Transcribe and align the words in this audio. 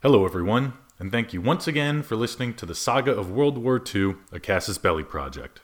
Hello, 0.00 0.24
everyone, 0.24 0.74
and 1.00 1.10
thank 1.10 1.32
you 1.32 1.40
once 1.40 1.66
again 1.66 2.04
for 2.04 2.14
listening 2.14 2.54
to 2.54 2.64
the 2.64 2.72
saga 2.72 3.10
of 3.10 3.32
World 3.32 3.58
War 3.58 3.82
II, 3.84 4.14
a 4.30 4.38
Casus 4.38 4.78
Belli 4.78 5.02
project. 5.02 5.60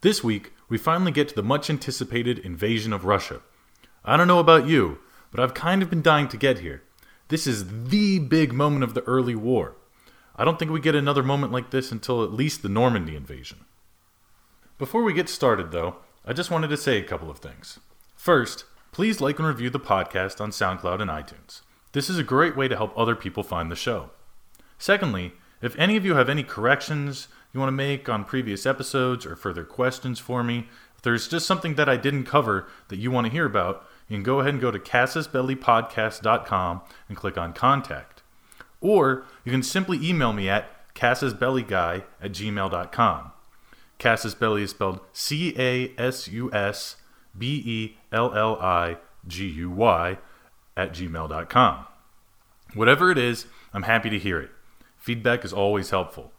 This 0.00 0.22
week, 0.22 0.52
we 0.68 0.78
finally 0.78 1.10
get 1.10 1.26
to 1.30 1.34
the 1.34 1.42
much 1.42 1.68
anticipated 1.68 2.38
invasion 2.38 2.92
of 2.92 3.04
Russia. 3.04 3.40
I 4.04 4.16
don't 4.16 4.28
know 4.28 4.38
about 4.38 4.68
you, 4.68 5.00
but 5.32 5.40
I've 5.40 5.54
kind 5.54 5.82
of 5.82 5.90
been 5.90 6.02
dying 6.02 6.28
to 6.28 6.36
get 6.36 6.60
here. 6.60 6.84
This 7.26 7.48
is 7.48 7.88
the 7.88 8.20
big 8.20 8.52
moment 8.52 8.84
of 8.84 8.94
the 8.94 9.02
early 9.08 9.34
war. 9.34 9.74
I 10.36 10.44
don't 10.44 10.56
think 10.56 10.70
we 10.70 10.78
get 10.78 10.94
another 10.94 11.24
moment 11.24 11.52
like 11.52 11.72
this 11.72 11.90
until 11.90 12.22
at 12.22 12.32
least 12.32 12.62
the 12.62 12.68
Normandy 12.68 13.16
invasion. 13.16 13.64
Before 14.78 15.02
we 15.02 15.12
get 15.12 15.28
started, 15.28 15.72
though, 15.72 15.96
I 16.24 16.32
just 16.32 16.48
wanted 16.48 16.68
to 16.68 16.76
say 16.76 17.00
a 17.00 17.02
couple 17.02 17.28
of 17.28 17.38
things. 17.38 17.80
First, 18.14 18.66
please 18.92 19.20
like 19.20 19.40
and 19.40 19.48
review 19.48 19.68
the 19.68 19.80
podcast 19.80 20.40
on 20.40 20.52
SoundCloud 20.52 21.02
and 21.02 21.10
iTunes. 21.10 21.62
This 21.94 22.10
is 22.10 22.18
a 22.18 22.24
great 22.24 22.56
way 22.56 22.66
to 22.66 22.74
help 22.74 22.92
other 22.96 23.14
people 23.14 23.44
find 23.44 23.70
the 23.70 23.76
show. 23.76 24.10
Secondly, 24.78 25.34
if 25.62 25.78
any 25.78 25.96
of 25.96 26.04
you 26.04 26.16
have 26.16 26.28
any 26.28 26.42
corrections 26.42 27.28
you 27.52 27.60
want 27.60 27.68
to 27.68 27.72
make 27.72 28.08
on 28.08 28.24
previous 28.24 28.66
episodes 28.66 29.24
or 29.24 29.36
further 29.36 29.62
questions 29.62 30.18
for 30.18 30.42
me, 30.42 30.66
if 30.96 31.02
there's 31.02 31.28
just 31.28 31.46
something 31.46 31.76
that 31.76 31.88
I 31.88 31.96
didn't 31.96 32.24
cover 32.24 32.66
that 32.88 32.98
you 32.98 33.12
want 33.12 33.28
to 33.28 33.32
hear 33.32 33.46
about, 33.46 33.86
you 34.08 34.16
can 34.16 34.24
go 34.24 34.40
ahead 34.40 34.54
and 34.54 34.60
go 34.60 34.72
to 34.72 34.78
casusbellipodcast.com 34.80 36.80
and 37.08 37.16
click 37.16 37.38
on 37.38 37.52
contact. 37.52 38.24
Or 38.80 39.24
you 39.44 39.52
can 39.52 39.62
simply 39.62 40.04
email 40.04 40.32
me 40.32 40.48
at 40.48 40.92
casusbelliguy 40.96 42.02
at 42.20 42.32
gmail.com. 42.32 43.30
Casus 43.98 44.34
Belli 44.34 44.64
is 44.64 44.70
spelled 44.70 44.98
C 45.12 45.54
A 45.56 45.94
S 45.96 46.26
U 46.26 46.52
S 46.52 46.96
B 47.38 47.62
E 47.64 47.98
L 48.10 48.36
L 48.36 48.58
I 48.60 48.96
G 49.28 49.46
U 49.46 49.70
Y 49.70 50.18
at 50.76 50.92
gmail.com. 50.92 51.86
Whatever 52.74 53.10
it 53.10 53.18
is, 53.18 53.46
I'm 53.72 53.82
happy 53.82 54.10
to 54.10 54.18
hear 54.18 54.40
it. 54.40 54.50
Feedback 54.98 55.44
is 55.44 55.52
always 55.52 55.90
helpful. 55.90 56.32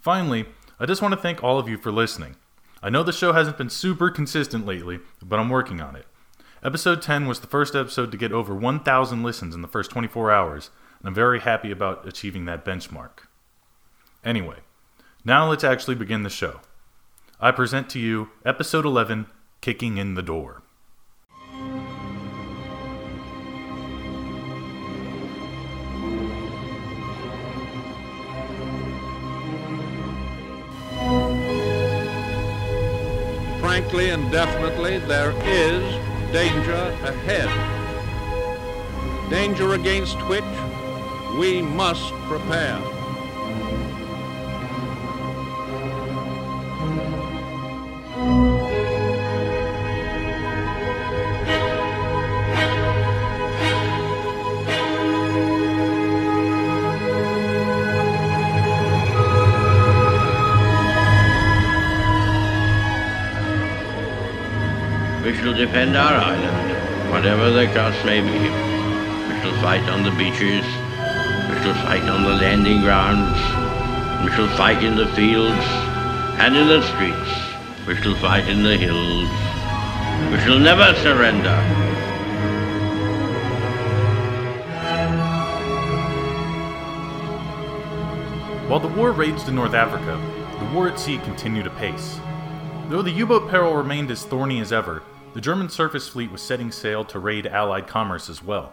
Finally, 0.00 0.46
I 0.78 0.86
just 0.86 1.02
want 1.02 1.12
to 1.12 1.20
thank 1.20 1.44
all 1.44 1.58
of 1.58 1.68
you 1.68 1.76
for 1.76 1.92
listening. 1.92 2.36
I 2.82 2.88
know 2.88 3.02
the 3.02 3.12
show 3.12 3.32
hasn't 3.32 3.58
been 3.58 3.68
super 3.68 4.10
consistent 4.10 4.64
lately, 4.64 5.00
but 5.22 5.38
I'm 5.38 5.50
working 5.50 5.80
on 5.80 5.96
it. 5.96 6.06
Episode 6.62 7.02
10 7.02 7.26
was 7.26 7.40
the 7.40 7.46
first 7.46 7.74
episode 7.74 8.10
to 8.10 8.18
get 8.18 8.32
over 8.32 8.54
1,000 8.54 9.22
listens 9.22 9.54
in 9.54 9.62
the 9.62 9.68
first 9.68 9.90
24 9.90 10.30
hours, 10.30 10.70
and 10.98 11.08
I'm 11.08 11.14
very 11.14 11.40
happy 11.40 11.70
about 11.70 12.06
achieving 12.06 12.46
that 12.46 12.64
benchmark. 12.64 13.26
Anyway, 14.24 14.56
now 15.24 15.48
let's 15.48 15.64
actually 15.64 15.94
begin 15.94 16.22
the 16.22 16.30
show. 16.30 16.60
I 17.40 17.50
present 17.50 17.88
to 17.90 17.98
you 17.98 18.30
Episode 18.44 18.84
11 18.84 19.26
Kicking 19.60 19.96
in 19.96 20.14
the 20.14 20.22
Door. 20.22 20.59
Frankly 33.90 34.10
and 34.10 34.30
definitely, 34.30 34.98
there 34.98 35.32
is 35.44 35.82
danger 36.32 36.72
ahead. 37.02 37.50
Danger 39.28 39.74
against 39.74 40.16
which 40.28 40.44
we 41.38 41.60
must 41.60 42.12
prepare. 42.28 42.99
Defend 65.70 65.96
our 65.96 66.14
island, 66.14 67.12
whatever 67.12 67.52
the 67.52 67.64
cost 67.66 68.04
may 68.04 68.20
be. 68.20 68.32
We 68.32 69.40
shall 69.40 69.62
fight 69.62 69.88
on 69.88 70.02
the 70.02 70.10
beaches. 70.10 70.66
We 70.66 71.62
shall 71.62 71.74
fight 71.86 72.02
on 72.10 72.24
the 72.24 72.30
landing 72.30 72.80
grounds. 72.80 73.38
We 74.24 74.32
shall 74.32 74.48
fight 74.56 74.82
in 74.82 74.96
the 74.96 75.06
fields 75.14 75.64
and 76.42 76.56
in 76.56 76.66
the 76.66 76.82
streets. 76.82 77.86
We 77.86 77.94
shall 78.02 78.16
fight 78.16 78.48
in 78.48 78.64
the 78.64 78.76
hills. 78.76 79.30
We 80.32 80.40
shall 80.40 80.58
never 80.58 80.92
surrender. 81.04 81.54
While 88.68 88.80
the 88.80 88.88
war 88.88 89.12
raged 89.12 89.46
in 89.46 89.54
North 89.54 89.74
Africa, 89.74 90.18
the 90.58 90.74
war 90.74 90.88
at 90.88 90.98
sea 90.98 91.18
continued 91.18 91.68
apace. 91.68 92.18
Though 92.88 93.02
the 93.02 93.12
U 93.12 93.24
boat 93.24 93.48
peril 93.48 93.76
remained 93.76 94.10
as 94.10 94.24
thorny 94.24 94.58
as 94.60 94.72
ever, 94.72 95.04
the 95.32 95.40
German 95.40 95.68
surface 95.68 96.08
fleet 96.08 96.32
was 96.32 96.42
setting 96.42 96.72
sail 96.72 97.04
to 97.04 97.18
raid 97.18 97.46
Allied 97.46 97.86
commerce 97.86 98.28
as 98.28 98.42
well. 98.42 98.72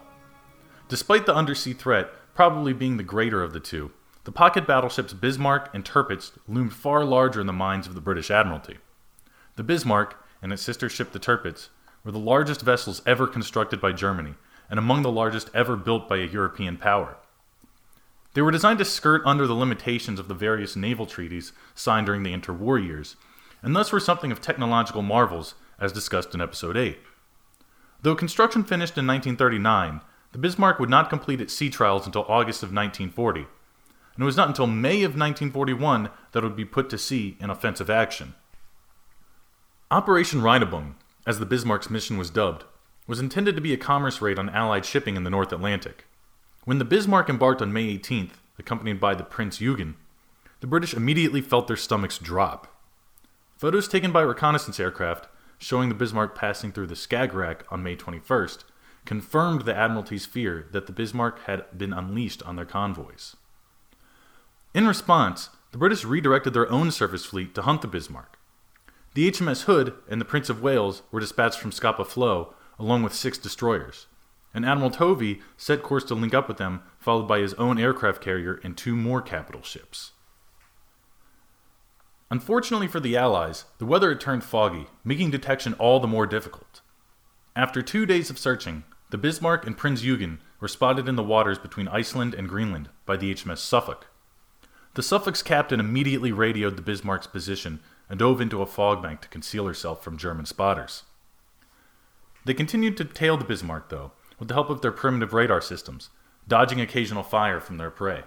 Despite 0.89 1.25
the 1.25 1.35
undersea 1.35 1.73
threat 1.73 2.09
probably 2.33 2.73
being 2.73 2.97
the 2.97 3.03
greater 3.03 3.43
of 3.43 3.53
the 3.53 3.59
two, 3.59 3.91
the 4.23 4.31
pocket 4.31 4.65
battleships 4.67 5.13
Bismarck 5.13 5.69
and 5.73 5.85
Tirpitz 5.85 6.37
loomed 6.47 6.73
far 6.73 7.05
larger 7.05 7.41
in 7.41 7.47
the 7.47 7.53
minds 7.53 7.87
of 7.87 7.95
the 7.95 8.01
British 8.01 8.31
Admiralty. 8.31 8.77
The 9.55 9.63
Bismarck 9.63 10.23
and 10.41 10.51
its 10.51 10.61
sister 10.61 10.89
ship 10.89 11.11
the 11.11 11.19
Tirpitz 11.19 11.69
were 12.03 12.11
the 12.11 12.19
largest 12.19 12.61
vessels 12.61 13.01
ever 13.05 13.27
constructed 13.27 13.79
by 13.79 13.91
Germany 13.91 14.35
and 14.69 14.79
among 14.79 15.01
the 15.01 15.11
largest 15.11 15.49
ever 15.53 15.75
built 15.75 16.09
by 16.09 16.17
a 16.17 16.25
European 16.25 16.77
power. 16.77 17.17
They 18.33 18.41
were 18.41 18.51
designed 18.51 18.79
to 18.79 18.85
skirt 18.85 19.21
under 19.25 19.47
the 19.47 19.55
limitations 19.55 20.19
of 20.19 20.27
the 20.27 20.33
various 20.33 20.75
naval 20.75 21.05
treaties 21.05 21.53
signed 21.73 22.05
during 22.05 22.23
the 22.23 22.33
interwar 22.33 22.83
years, 22.83 23.15
and 23.63 23.75
thus 23.75 23.91
were 23.91 23.99
something 23.99 24.31
of 24.31 24.41
technological 24.41 25.01
marvels, 25.01 25.55
as 25.79 25.91
discussed 25.91 26.33
in 26.33 26.41
Episode 26.41 26.77
8. 26.77 26.97
Though 28.01 28.15
construction 28.15 28.63
finished 28.63 28.97
in 28.97 29.07
1939, 29.07 30.01
the 30.31 30.37
Bismarck 30.37 30.79
would 30.79 30.89
not 30.89 31.09
complete 31.09 31.41
its 31.41 31.53
sea 31.53 31.69
trials 31.69 32.05
until 32.05 32.25
August 32.27 32.63
of 32.63 32.69
1940, 32.69 33.41
and 33.41 34.23
it 34.23 34.25
was 34.25 34.37
not 34.37 34.47
until 34.47 34.67
May 34.67 35.03
of 35.03 35.11
1941 35.11 36.09
that 36.31 36.43
it 36.43 36.47
would 36.47 36.55
be 36.55 36.65
put 36.65 36.89
to 36.89 36.97
sea 36.97 37.37
in 37.39 37.49
offensive 37.49 37.89
action. 37.89 38.35
Operation 39.89 40.41
Rheinübung, 40.41 40.95
as 41.25 41.39
the 41.39 41.45
Bismarck's 41.45 41.89
mission 41.89 42.17
was 42.17 42.29
dubbed, 42.29 42.65
was 43.07 43.19
intended 43.19 43.55
to 43.55 43.61
be 43.61 43.73
a 43.73 43.77
commerce 43.77 44.21
raid 44.21 44.37
on 44.37 44.49
Allied 44.49 44.85
shipping 44.85 45.15
in 45.15 45.23
the 45.23 45.29
North 45.29 45.53
Atlantic. 45.53 46.05
When 46.65 46.77
the 46.77 46.85
Bismarck 46.85 47.29
embarked 47.29 47.61
on 47.61 47.71
May 47.71 47.97
18th, 47.97 48.31
accompanied 48.59 48.99
by 48.99 49.15
the 49.15 49.23
Prince 49.23 49.61
Eugen, 49.61 49.95
the 50.59 50.67
British 50.67 50.93
immediately 50.93 51.39
felt 51.39 51.67
their 51.67 51.77
stomachs 51.77 52.17
drop. 52.17 52.67
Photos 53.57 53.87
taken 53.87 54.11
by 54.11 54.21
reconnaissance 54.21 54.79
aircraft 54.79 55.29
showing 55.57 55.89
the 55.89 55.95
Bismarck 55.95 56.35
passing 56.35 56.71
through 56.71 56.87
the 56.87 56.95
Skagerrak 56.95 57.61
on 57.69 57.83
May 57.83 57.95
21st 57.95 58.63
confirmed 59.05 59.61
the 59.61 59.75
Admiralty's 59.75 60.25
fear 60.25 60.67
that 60.71 60.85
the 60.85 60.91
Bismarck 60.91 61.39
had 61.45 61.65
been 61.75 61.93
unleashed 61.93 62.43
on 62.43 62.55
their 62.55 62.65
convoys. 62.65 63.35
In 64.73 64.85
response, 64.85 65.49
the 65.71 65.77
British 65.77 66.03
redirected 66.03 66.53
their 66.53 66.69
own 66.71 66.91
surface 66.91 67.25
fleet 67.25 67.55
to 67.55 67.61
hunt 67.61 67.81
the 67.81 67.87
Bismarck. 67.87 68.37
The 69.13 69.31
HMS 69.31 69.63
Hood 69.63 69.93
and 70.09 70.21
the 70.21 70.25
Prince 70.25 70.49
of 70.49 70.61
Wales 70.61 71.01
were 71.11 71.19
dispatched 71.19 71.59
from 71.59 71.71
Scapa 71.71 72.05
Flow 72.05 72.53
along 72.77 73.01
with 73.01 73.13
six 73.13 73.37
destroyers, 73.37 74.07
and 74.53 74.65
Admiral 74.65 74.91
Tovey 74.91 75.41
set 75.55 75.81
course 75.81 76.03
to 76.05 76.15
link 76.15 76.33
up 76.33 76.47
with 76.47 76.57
them, 76.57 76.83
followed 76.99 77.27
by 77.27 77.39
his 77.39 77.53
own 77.55 77.79
aircraft 77.79 78.21
carrier 78.21 78.59
and 78.63 78.77
two 78.77 78.95
more 78.95 79.21
capital 79.21 79.61
ships. 79.61 80.11
Unfortunately 82.29 82.87
for 82.87 82.99
the 82.99 83.15
Allies, 83.15 83.65
the 83.77 83.85
weather 83.85 84.09
had 84.09 84.19
turned 84.19 84.43
foggy, 84.43 84.87
making 85.03 85.31
detection 85.31 85.73
all 85.75 85.99
the 85.99 86.07
more 86.07 86.25
difficult. 86.25 86.81
After 87.55 87.81
two 87.81 88.05
days 88.05 88.29
of 88.29 88.37
searching, 88.37 88.83
the 89.09 89.17
Bismarck 89.17 89.65
and 89.65 89.77
Prince 89.77 90.03
Eugen 90.03 90.39
were 90.59 90.67
spotted 90.67 91.07
in 91.07 91.15
the 91.15 91.23
waters 91.23 91.57
between 91.57 91.87
Iceland 91.87 92.33
and 92.33 92.49
Greenland 92.49 92.89
by 93.05 93.15
the 93.15 93.33
HMS 93.33 93.59
Suffolk. 93.59 94.07
The 94.95 95.03
Suffolk's 95.03 95.41
captain 95.41 95.79
immediately 95.79 96.31
radioed 96.31 96.75
the 96.75 96.81
Bismarck's 96.81 97.27
position 97.27 97.79
and 98.09 98.19
dove 98.19 98.41
into 98.41 98.61
a 98.61 98.65
fog 98.65 99.01
bank 99.01 99.21
to 99.21 99.27
conceal 99.29 99.65
herself 99.65 100.03
from 100.03 100.17
German 100.17 100.45
spotters. 100.45 101.03
They 102.45 102.53
continued 102.53 102.97
to 102.97 103.05
tail 103.05 103.37
the 103.37 103.45
Bismarck, 103.45 103.89
though, 103.89 104.11
with 104.39 104.47
the 104.47 104.53
help 104.53 104.69
of 104.69 104.81
their 104.81 104.91
primitive 104.91 105.33
radar 105.33 105.61
systems, 105.61 106.09
dodging 106.47 106.81
occasional 106.81 107.23
fire 107.23 107.59
from 107.59 107.77
their 107.77 107.91
prey. 107.91 108.23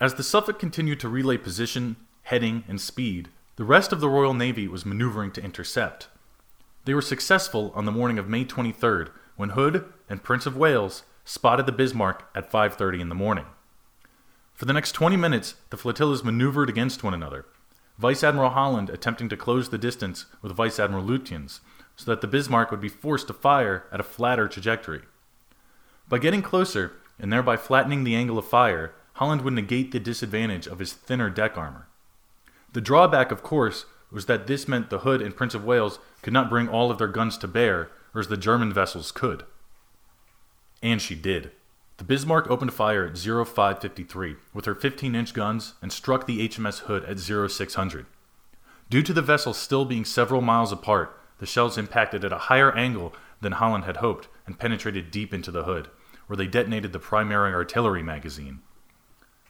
As 0.00 0.14
the 0.14 0.22
Suffolk 0.22 0.58
continued 0.58 1.00
to 1.00 1.08
relay 1.08 1.36
position, 1.36 1.96
heading, 2.26 2.64
and 2.66 2.80
speed, 2.80 3.28
the 3.54 3.64
rest 3.64 3.92
of 3.92 4.00
the 4.00 4.08
Royal 4.08 4.34
Navy 4.34 4.66
was 4.66 4.84
maneuvering 4.84 5.30
to 5.32 5.42
intercept. 5.42 6.08
They 6.84 6.92
were 6.92 7.02
successful 7.02 7.72
on 7.74 7.84
the 7.84 7.92
morning 7.92 8.18
of 8.18 8.28
May 8.28 8.44
23rd 8.44 9.10
when 9.36 9.50
Hood 9.50 9.84
and 10.08 10.22
Prince 10.22 10.44
of 10.44 10.56
Wales 10.56 11.04
spotted 11.24 11.66
the 11.66 11.72
Bismarck 11.72 12.24
at 12.34 12.50
5:30 12.50 13.00
in 13.00 13.08
the 13.08 13.14
morning. 13.14 13.46
For 14.54 14.64
the 14.64 14.72
next 14.72 14.92
20 14.92 15.16
minutes, 15.16 15.54
the 15.70 15.76
flotillas 15.76 16.24
maneuvered 16.24 16.68
against 16.68 17.04
one 17.04 17.14
another, 17.14 17.46
Vice 17.96 18.24
Admiral 18.24 18.50
Holland 18.50 18.90
attempting 18.90 19.28
to 19.28 19.36
close 19.36 19.68
the 19.68 19.78
distance 19.78 20.26
with 20.42 20.52
Vice 20.52 20.80
Admiral 20.80 21.04
Lütjens 21.04 21.60
so 21.94 22.10
that 22.10 22.20
the 22.20 22.26
Bismarck 22.26 22.70
would 22.70 22.80
be 22.80 22.88
forced 22.88 23.28
to 23.28 23.32
fire 23.32 23.84
at 23.90 24.00
a 24.00 24.02
flatter 24.02 24.48
trajectory. 24.48 25.02
By 26.08 26.18
getting 26.18 26.42
closer, 26.42 26.92
and 27.18 27.32
thereby 27.32 27.56
flattening 27.56 28.04
the 28.04 28.14
angle 28.14 28.36
of 28.36 28.48
fire, 28.48 28.94
Holland 29.14 29.42
would 29.42 29.54
negate 29.54 29.92
the 29.92 30.00
disadvantage 30.00 30.66
of 30.66 30.78
his 30.78 30.92
thinner 30.92 31.30
deck 31.30 31.56
armor. 31.56 31.86
The 32.76 32.82
drawback, 32.82 33.32
of 33.32 33.42
course, 33.42 33.86
was 34.10 34.26
that 34.26 34.46
this 34.46 34.68
meant 34.68 34.90
the 34.90 34.98
Hood 34.98 35.22
and 35.22 35.34
Prince 35.34 35.54
of 35.54 35.64
Wales 35.64 35.98
could 36.20 36.34
not 36.34 36.50
bring 36.50 36.68
all 36.68 36.90
of 36.90 36.98
their 36.98 37.08
guns 37.08 37.38
to 37.38 37.48
bear, 37.48 37.90
whereas 38.12 38.28
the 38.28 38.36
German 38.36 38.70
vessels 38.70 39.10
could. 39.10 39.46
And 40.82 41.00
she 41.00 41.14
did. 41.14 41.52
The 41.96 42.04
Bismarck 42.04 42.50
opened 42.50 42.74
fire 42.74 43.06
at 43.06 43.16
0553 43.16 44.36
with 44.52 44.66
her 44.66 44.74
15 44.74 45.14
inch 45.14 45.32
guns 45.32 45.72
and 45.80 45.90
struck 45.90 46.26
the 46.26 46.46
HMS 46.46 46.80
Hood 46.80 47.04
at 47.04 47.18
0600. 47.18 48.04
Due 48.90 49.02
to 49.02 49.14
the 49.14 49.22
vessels 49.22 49.56
still 49.56 49.86
being 49.86 50.04
several 50.04 50.42
miles 50.42 50.70
apart, 50.70 51.18
the 51.38 51.46
shells 51.46 51.78
impacted 51.78 52.26
at 52.26 52.32
a 52.32 52.50
higher 52.52 52.72
angle 52.72 53.14
than 53.40 53.52
Holland 53.52 53.84
had 53.84 53.96
hoped 53.96 54.28
and 54.44 54.58
penetrated 54.58 55.10
deep 55.10 55.32
into 55.32 55.50
the 55.50 55.64
Hood, 55.64 55.88
where 56.26 56.36
they 56.36 56.46
detonated 56.46 56.92
the 56.92 56.98
primary 56.98 57.54
artillery 57.54 58.02
magazine. 58.02 58.58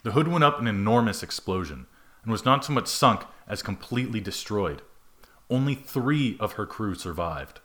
The 0.04 0.12
Hood 0.12 0.28
went 0.28 0.44
up 0.44 0.60
in 0.60 0.68
an 0.68 0.76
enormous 0.76 1.24
explosion 1.24 1.88
and 2.26 2.32
was 2.32 2.44
not 2.44 2.62
so 2.62 2.74
much 2.74 2.88
sunk 2.88 3.22
as 3.48 3.62
completely 3.62 4.20
destroyed. 4.20 4.82
Only 5.48 5.74
three 5.74 6.36
of 6.38 6.54
her 6.54 6.66
crew 6.66 6.94
survived. 6.94 7.60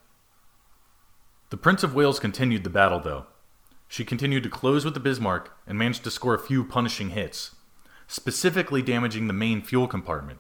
The 1.50 1.58
Prince 1.58 1.84
of 1.84 1.94
Wales 1.94 2.20
continued 2.20 2.64
the 2.64 2.70
battle, 2.70 3.02
though, 3.02 3.26
she 3.92 4.06
continued 4.06 4.44
to 4.44 4.50
close 4.50 4.86
with 4.86 4.94
the 4.94 5.02
Bismarck 5.02 5.54
and 5.68 5.78
managed 5.78 6.06
to 6.06 6.12
score 6.12 6.34
a 6.34 6.40
few 6.40 6.64
punishing 6.64 7.10
hits, 7.10 7.56
specifically 8.08 8.82
damaging 8.82 9.28
the 9.28 9.34
main 9.34 9.62
fuel 9.62 9.86
compartment. 9.86 10.40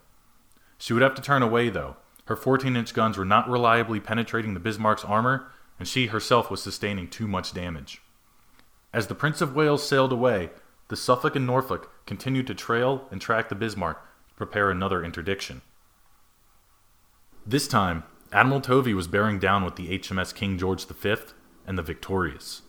She 0.77 0.93
would 0.93 1.01
have 1.01 1.15
to 1.15 1.21
turn 1.21 1.41
away, 1.41 1.67
though. 1.67 1.97
Her 2.27 2.37
14 2.37 2.77
inch 2.77 2.93
guns 2.93 3.17
were 3.17 3.25
not 3.25 3.49
reliably 3.49 3.99
penetrating 3.99 4.53
the 4.53 4.61
Bismarck's 4.61 5.03
armor, 5.03 5.51
and 5.77 5.85
she 5.85 6.05
herself 6.05 6.49
was 6.49 6.63
sustaining 6.63 7.09
too 7.09 7.27
much 7.27 7.53
damage. 7.53 8.01
As 8.93 9.07
the 9.07 9.15
Prince 9.15 9.41
of 9.41 9.53
Wales 9.53 9.85
sailed 9.85 10.13
away, 10.13 10.51
the 10.87 10.95
Suffolk 10.95 11.35
and 11.35 11.45
Norfolk 11.45 11.91
continued 12.05 12.47
to 12.47 12.55
trail 12.55 13.09
and 13.11 13.19
track 13.19 13.49
the 13.49 13.55
Bismarck 13.55 14.01
prepare 14.41 14.71
another 14.71 15.03
interdiction. 15.03 15.61
This 17.45 17.67
time, 17.67 18.03
Admiral 18.33 18.59
Tovey 18.59 18.95
was 18.95 19.07
bearing 19.07 19.37
down 19.37 19.63
with 19.63 19.75
the 19.75 19.99
HMS 19.99 20.33
King 20.33 20.57
George 20.57 20.83
V 20.83 21.15
and 21.67 21.77
the 21.77 21.83
Victorious. 21.83 22.63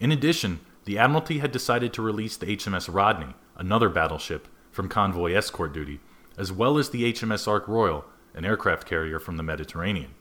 In 0.00 0.10
addition, 0.10 0.58
the 0.86 0.98
Admiralty 0.98 1.38
had 1.38 1.52
decided 1.52 1.92
to 1.92 2.02
release 2.02 2.36
the 2.36 2.46
HMS 2.46 2.92
Rodney, 2.92 3.34
another 3.54 3.88
battleship, 3.88 4.48
from 4.72 4.88
convoy 4.88 5.34
escort 5.34 5.72
duty, 5.72 6.00
as 6.36 6.50
well 6.50 6.78
as 6.78 6.90
the 6.90 7.12
HMS 7.12 7.46
Ark 7.46 7.68
Royal, 7.68 8.04
an 8.34 8.44
aircraft 8.44 8.84
carrier 8.84 9.20
from 9.20 9.36
the 9.36 9.44
Mediterranean. 9.44 10.16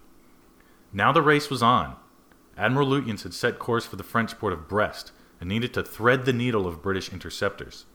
Now 0.94 1.12
the 1.12 1.24
race 1.24 1.50
was 1.50 1.64
on. 1.64 1.96
Admiral 2.56 2.88
Lütjens 2.88 3.24
had 3.24 3.34
set 3.34 3.58
course 3.58 3.88
for 3.88 3.96
the 3.96 4.04
French 4.04 4.38
port 4.38 4.54
of 4.54 4.68
Brest 4.68 5.12
and 5.40 5.50
needed 5.50 5.74
to 5.74 5.82
thread 5.82 6.26
the 6.26 6.34
needle 6.34 6.68
of 6.68 6.84
British 6.84 7.12
interceptors. 7.12 7.86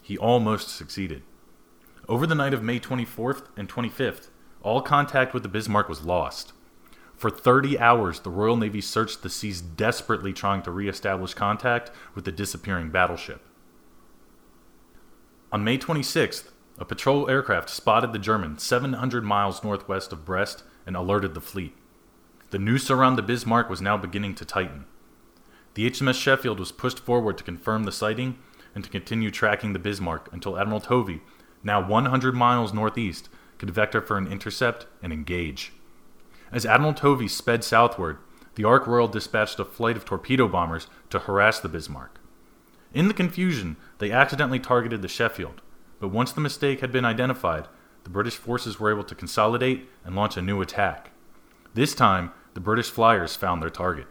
He 0.00 0.16
almost 0.16 0.68
succeeded. 0.74 1.22
Over 2.10 2.26
the 2.26 2.34
night 2.34 2.52
of 2.52 2.60
May 2.60 2.80
24th 2.80 3.44
and 3.56 3.68
25th, 3.68 4.30
all 4.62 4.82
contact 4.82 5.32
with 5.32 5.44
the 5.44 5.48
Bismarck 5.48 5.88
was 5.88 6.04
lost. 6.04 6.52
For 7.14 7.30
30 7.30 7.78
hours, 7.78 8.18
the 8.18 8.30
Royal 8.30 8.56
Navy 8.56 8.80
searched 8.80 9.22
the 9.22 9.30
seas 9.30 9.60
desperately 9.60 10.32
trying 10.32 10.62
to 10.62 10.72
re 10.72 10.88
establish 10.88 11.34
contact 11.34 11.92
with 12.16 12.24
the 12.24 12.32
disappearing 12.32 12.90
battleship. 12.90 13.42
On 15.52 15.62
May 15.62 15.78
26th, 15.78 16.50
a 16.80 16.84
patrol 16.84 17.30
aircraft 17.30 17.70
spotted 17.70 18.12
the 18.12 18.18
German 18.18 18.58
700 18.58 19.22
miles 19.22 19.62
northwest 19.62 20.12
of 20.12 20.24
Brest 20.24 20.64
and 20.84 20.96
alerted 20.96 21.34
the 21.34 21.40
fleet. 21.40 21.76
The 22.50 22.58
noose 22.58 22.90
around 22.90 23.14
the 23.14 23.22
Bismarck 23.22 23.70
was 23.70 23.80
now 23.80 23.96
beginning 23.96 24.34
to 24.34 24.44
tighten. 24.44 24.86
The 25.74 25.88
HMS 25.88 26.20
Sheffield 26.20 26.58
was 26.58 26.72
pushed 26.72 26.98
forward 26.98 27.38
to 27.38 27.44
confirm 27.44 27.84
the 27.84 27.92
sighting 27.92 28.36
and 28.74 28.82
to 28.82 28.90
continue 28.90 29.30
tracking 29.30 29.74
the 29.74 29.78
Bismarck 29.78 30.28
until 30.32 30.58
Admiral 30.58 30.80
Tovey, 30.80 31.20
now 31.62 31.86
100 31.86 32.34
miles 32.34 32.72
northeast, 32.72 33.28
could 33.58 33.70
vector 33.70 34.00
for 34.00 34.16
an 34.16 34.26
intercept 34.26 34.86
and 35.02 35.12
engage. 35.12 35.72
As 36.50 36.66
Admiral 36.66 36.94
Tovey 36.94 37.28
sped 37.28 37.62
southward, 37.62 38.18
the 38.54 38.64
Ark 38.64 38.86
Royal 38.86 39.08
dispatched 39.08 39.60
a 39.60 39.64
flight 39.64 39.96
of 39.96 40.04
torpedo 40.04 40.48
bombers 40.48 40.86
to 41.10 41.20
harass 41.20 41.60
the 41.60 41.68
Bismarck. 41.68 42.18
In 42.92 43.08
the 43.08 43.14
confusion, 43.14 43.76
they 43.98 44.10
accidentally 44.10 44.58
targeted 44.58 45.02
the 45.02 45.08
Sheffield, 45.08 45.62
but 46.00 46.08
once 46.08 46.32
the 46.32 46.40
mistake 46.40 46.80
had 46.80 46.90
been 46.90 47.04
identified, 47.04 47.68
the 48.04 48.10
British 48.10 48.36
forces 48.36 48.80
were 48.80 48.90
able 48.90 49.04
to 49.04 49.14
consolidate 49.14 49.88
and 50.04 50.16
launch 50.16 50.36
a 50.36 50.42
new 50.42 50.60
attack. 50.60 51.10
This 51.74 51.94
time, 51.94 52.32
the 52.54 52.60
British 52.60 52.90
flyers 52.90 53.36
found 53.36 53.62
their 53.62 53.70
target. 53.70 54.06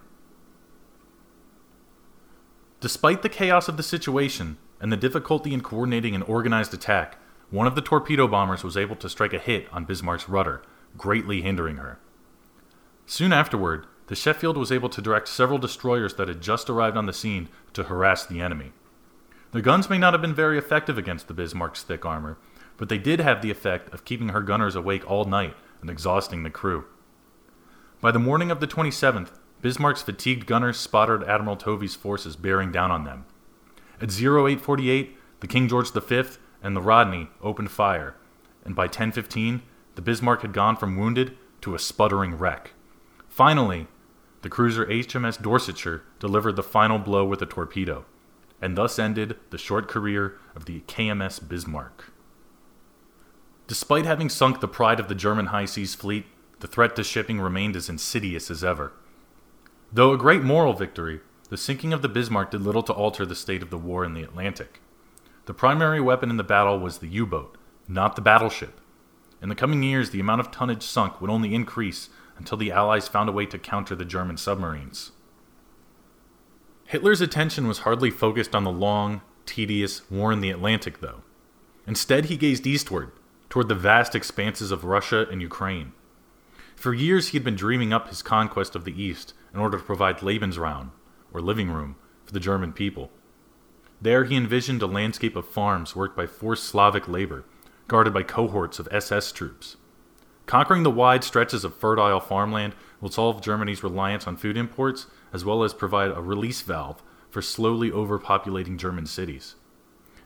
Despite 2.79 3.23
the 3.23 3.29
chaos 3.29 3.67
of 3.67 3.75
the 3.75 3.83
situation 3.83 4.57
and 4.79 4.91
the 4.91 4.97
difficulty 4.97 5.53
in 5.53 5.61
coordinating 5.61 6.15
an 6.15 6.21
organized 6.21 6.73
attack, 6.73 7.17
one 7.51 7.67
of 7.67 7.75
the 7.75 7.81
torpedo 7.81 8.27
bombers 8.27 8.63
was 8.63 8.77
able 8.77 8.95
to 8.97 9.09
strike 9.09 9.33
a 9.33 9.39
hit 9.39 9.67
on 9.71 9.85
Bismarck's 9.85 10.29
rudder, 10.29 10.61
greatly 10.97 11.41
hindering 11.41 11.77
her. 11.77 11.99
Soon 13.05 13.33
afterward, 13.33 13.87
the 14.07 14.15
Sheffield 14.15 14.57
was 14.57 14.71
able 14.71 14.89
to 14.89 15.01
direct 15.01 15.27
several 15.27 15.57
destroyers 15.57 16.15
that 16.15 16.27
had 16.27 16.41
just 16.41 16.69
arrived 16.69 16.97
on 16.97 17.05
the 17.05 17.13
scene 17.13 17.49
to 17.73 17.83
harass 17.83 18.25
the 18.25 18.41
enemy. 18.41 18.71
Their 19.51 19.61
guns 19.61 19.89
may 19.89 19.97
not 19.97 20.13
have 20.13 20.21
been 20.21 20.35
very 20.35 20.57
effective 20.57 20.97
against 20.97 21.27
the 21.27 21.33
Bismarck's 21.33 21.81
thick 21.81 22.05
armor, 22.05 22.37
but 22.77 22.89
they 22.89 22.97
did 22.99 23.19
have 23.19 23.41
the 23.41 23.51
effect 23.51 23.91
of 23.93 24.05
keeping 24.05 24.29
her 24.29 24.41
gunners 24.41 24.75
awake 24.75 25.09
all 25.09 25.25
night 25.25 25.55
and 25.81 25.89
exhausting 25.89 26.43
the 26.43 26.49
crew. 26.49 26.85
By 27.99 28.11
the 28.11 28.19
morning 28.19 28.51
of 28.51 28.59
the 28.59 28.67
27th, 28.67 29.39
Bismarck's 29.61 30.01
fatigued 30.01 30.45
gunners 30.45 30.77
spotted 30.77 31.23
Admiral 31.23 31.57
Tovey's 31.57 31.95
forces 31.95 32.35
bearing 32.35 32.71
down 32.71 32.91
on 32.91 33.03
them. 33.03 33.25
At 33.99 34.11
0848, 34.11 35.17
the 35.41 35.47
King 35.47 35.67
George 35.67 35.91
V 35.91 36.23
and 36.61 36.75
the 36.75 36.81
Rodney 36.81 37.29
opened 37.41 37.71
fire, 37.71 38.15
and 38.63 38.75
by 38.75 38.83
1015, 38.83 39.61
the 39.95 40.01
Bismarck 40.01 40.41
had 40.41 40.53
gone 40.53 40.75
from 40.75 40.97
wounded 40.97 41.37
to 41.61 41.75
a 41.75 41.79
sputtering 41.79 42.35
wreck. 42.35 42.73
Finally, 43.27 43.87
the 44.41 44.49
cruiser 44.49 44.85
HMS 44.85 45.41
Dorsetshire 45.41 46.03
delivered 46.19 46.55
the 46.55 46.63
final 46.63 46.97
blow 46.97 47.25
with 47.25 47.41
a 47.41 47.45
torpedo, 47.45 48.05
and 48.61 48.77
thus 48.77 48.97
ended 48.97 49.37
the 49.49 49.57
short 49.57 49.87
career 49.87 50.37
of 50.55 50.65
the 50.65 50.81
KMS 50.81 51.45
Bismarck. 51.47 52.11
Despite 53.67 54.05
having 54.05 54.29
sunk 54.29 54.59
the 54.59 54.67
pride 54.67 54.99
of 54.99 55.07
the 55.07 55.15
German 55.15 55.47
high 55.47 55.65
seas 55.65 55.95
fleet, 55.95 56.25
the 56.59 56.67
threat 56.67 56.95
to 56.95 57.03
shipping 57.03 57.39
remained 57.39 57.75
as 57.75 57.89
insidious 57.89 58.49
as 58.49 58.63
ever. 58.63 58.93
Though 59.91 60.11
a 60.11 60.17
great 60.17 60.43
moral 60.43 60.73
victory, 60.73 61.21
the 61.49 61.57
sinking 61.57 61.93
of 61.93 62.01
the 62.01 62.09
Bismarck 62.09 62.51
did 62.51 62.61
little 62.61 62.83
to 62.83 62.93
alter 62.93 63.25
the 63.25 63.35
state 63.35 63.61
of 63.61 63.69
the 63.69 63.77
war 63.77 64.03
in 64.03 64.13
the 64.13 64.23
Atlantic. 64.23 64.81
The 65.49 65.55
primary 65.55 65.99
weapon 65.99 66.29
in 66.29 66.37
the 66.37 66.43
battle 66.43 66.77
was 66.77 66.99
the 66.99 67.07
U 67.07 67.25
boat, 67.25 67.57
not 67.87 68.15
the 68.15 68.21
battleship. 68.21 68.79
In 69.41 69.49
the 69.49 69.55
coming 69.55 69.81
years, 69.81 70.11
the 70.11 70.19
amount 70.19 70.41
of 70.41 70.51
tonnage 70.51 70.83
sunk 70.83 71.19
would 71.19 71.31
only 71.31 71.55
increase 71.55 72.09
until 72.37 72.55
the 72.55 72.71
Allies 72.71 73.07
found 73.07 73.29
a 73.29 73.31
way 73.31 73.47
to 73.47 73.57
counter 73.57 73.95
the 73.95 74.05
German 74.05 74.37
submarines. 74.37 75.11
Hitler's 76.85 77.19
attention 77.19 77.67
was 77.67 77.79
hardly 77.79 78.11
focused 78.11 78.53
on 78.53 78.63
the 78.63 78.69
long, 78.69 79.21
tedious 79.47 80.07
war 80.11 80.31
in 80.31 80.41
the 80.41 80.51
Atlantic, 80.51 80.99
though. 80.99 81.23
Instead, 81.87 82.25
he 82.25 82.37
gazed 82.37 82.67
eastward, 82.67 83.11
toward 83.49 83.69
the 83.69 83.73
vast 83.73 84.13
expanses 84.13 84.71
of 84.71 84.83
Russia 84.83 85.25
and 85.31 85.41
Ukraine. 85.41 85.93
For 86.75 86.93
years, 86.93 87.29
he 87.29 87.37
had 87.37 87.43
been 87.43 87.55
dreaming 87.55 87.91
up 87.91 88.09
his 88.09 88.21
conquest 88.21 88.75
of 88.75 88.85
the 88.85 89.01
East 89.01 89.33
in 89.51 89.59
order 89.59 89.79
to 89.79 89.83
provide 89.83 90.19
Lebensraum, 90.19 90.91
or 91.33 91.41
living 91.41 91.71
room, 91.71 91.95
for 92.23 92.33
the 92.33 92.39
German 92.39 92.71
people. 92.71 93.09
There, 94.01 94.23
he 94.23 94.37
envisioned 94.37 94.81
a 94.81 94.87
landscape 94.87 95.35
of 95.35 95.47
farms 95.47 95.95
worked 95.95 96.15
by 96.15 96.25
forced 96.25 96.63
Slavic 96.63 97.07
labor, 97.07 97.43
guarded 97.87 98.13
by 98.13 98.23
cohorts 98.23 98.79
of 98.79 98.87
SS 98.91 99.31
troops. 99.31 99.75
Conquering 100.45 100.83
the 100.83 100.89
wide 100.89 101.23
stretches 101.23 101.63
of 101.63 101.75
fertile 101.75 102.19
farmland 102.19 102.73
will 103.01 103.11
solve 103.11 103.41
Germany's 103.41 103.83
reliance 103.83 104.25
on 104.25 104.37
food 104.37 104.57
imports, 104.57 105.07
as 105.33 105.45
well 105.45 105.63
as 105.63 105.73
provide 105.73 106.11
a 106.11 106.21
release 106.21 106.61
valve 106.61 107.03
for 107.29 107.41
slowly 107.41 107.91
overpopulating 107.91 108.77
German 108.77 109.05
cities. 109.05 109.55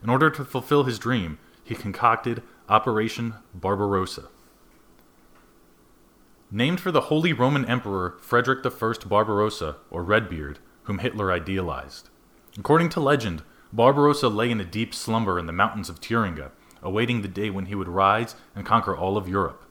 In 0.02 0.08
order 0.08 0.30
to 0.30 0.44
fulfill 0.44 0.84
his 0.84 0.98
dream, 0.98 1.38
he 1.62 1.74
concocted 1.74 2.42
Operation 2.68 3.34
Barbarossa. 3.52 4.28
Named 6.50 6.78
for 6.78 6.92
the 6.92 7.02
Holy 7.02 7.32
Roman 7.32 7.64
Emperor 7.64 8.16
Frederick 8.20 8.64
I 8.64 9.08
Barbarossa, 9.08 9.76
or 9.90 10.04
Redbeard, 10.04 10.58
whom 10.84 10.98
Hitler 10.98 11.32
idealized. 11.32 12.08
According 12.56 12.90
to 12.90 13.00
legend, 13.00 13.42
Barbarossa 13.74 14.28
lay 14.28 14.52
in 14.52 14.60
a 14.60 14.64
deep 14.64 14.94
slumber 14.94 15.36
in 15.36 15.46
the 15.46 15.52
mountains 15.52 15.88
of 15.88 15.98
Thuringia, 15.98 16.52
awaiting 16.80 17.22
the 17.22 17.28
day 17.28 17.50
when 17.50 17.66
he 17.66 17.74
would 17.74 17.88
rise 17.88 18.36
and 18.54 18.64
conquer 18.64 18.96
all 18.96 19.16
of 19.16 19.28
Europe. 19.28 19.64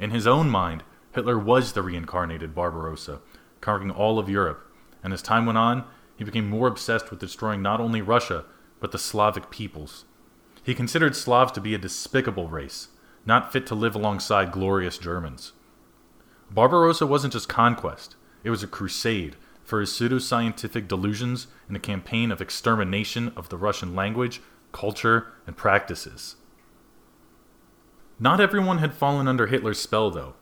In 0.00 0.12
his 0.12 0.26
own 0.26 0.48
mind, 0.48 0.82
Hitler 1.14 1.38
was 1.38 1.74
the 1.74 1.82
reincarnated 1.82 2.54
Barbarossa, 2.54 3.20
conquering 3.60 3.90
all 3.90 4.18
of 4.18 4.30
Europe, 4.30 4.66
and 5.02 5.12
as 5.12 5.20
time 5.20 5.44
went 5.44 5.58
on, 5.58 5.84
he 6.16 6.24
became 6.24 6.48
more 6.48 6.68
obsessed 6.68 7.10
with 7.10 7.20
destroying 7.20 7.60
not 7.60 7.82
only 7.82 8.00
Russia, 8.00 8.46
but 8.80 8.92
the 8.92 8.98
Slavic 8.98 9.50
peoples. 9.50 10.06
He 10.62 10.74
considered 10.74 11.14
Slavs 11.14 11.52
to 11.52 11.60
be 11.60 11.74
a 11.74 11.78
despicable 11.78 12.48
race, 12.48 12.88
not 13.26 13.52
fit 13.52 13.66
to 13.66 13.74
live 13.74 13.94
alongside 13.94 14.52
glorious 14.52 14.96
Germans. 14.96 15.52
Barbarossa 16.50 17.06
wasn't 17.06 17.34
just 17.34 17.50
conquest, 17.50 18.16
it 18.42 18.48
was 18.48 18.62
a 18.62 18.66
crusade 18.66 19.36
for 19.64 19.80
his 19.80 19.90
pseudoscientific 19.90 20.86
delusions 20.86 21.46
in 21.68 21.74
a 21.74 21.80
campaign 21.80 22.30
of 22.30 22.40
extermination 22.40 23.32
of 23.36 23.48
the 23.48 23.56
Russian 23.56 23.94
language, 23.94 24.40
culture, 24.72 25.28
and 25.46 25.56
practices. 25.56 26.36
Not 28.20 28.40
everyone 28.40 28.78
had 28.78 28.94
fallen 28.94 29.26
under 29.26 29.46
Hitler's 29.46 29.80
spell, 29.80 30.10
though. 30.10 30.34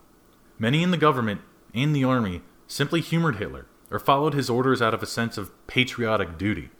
Many 0.58 0.82
in 0.82 0.90
the 0.90 0.96
government 0.96 1.40
and 1.72 1.96
the 1.96 2.04
army 2.04 2.42
simply 2.66 3.00
humored 3.00 3.36
Hitler 3.36 3.66
or 3.90 3.98
followed 3.98 4.34
his 4.34 4.50
orders 4.50 4.82
out 4.82 4.94
of 4.94 5.02
a 5.02 5.06
sense 5.06 5.38
of 5.38 5.50
patriotic 5.66 6.38
duty. 6.38 6.70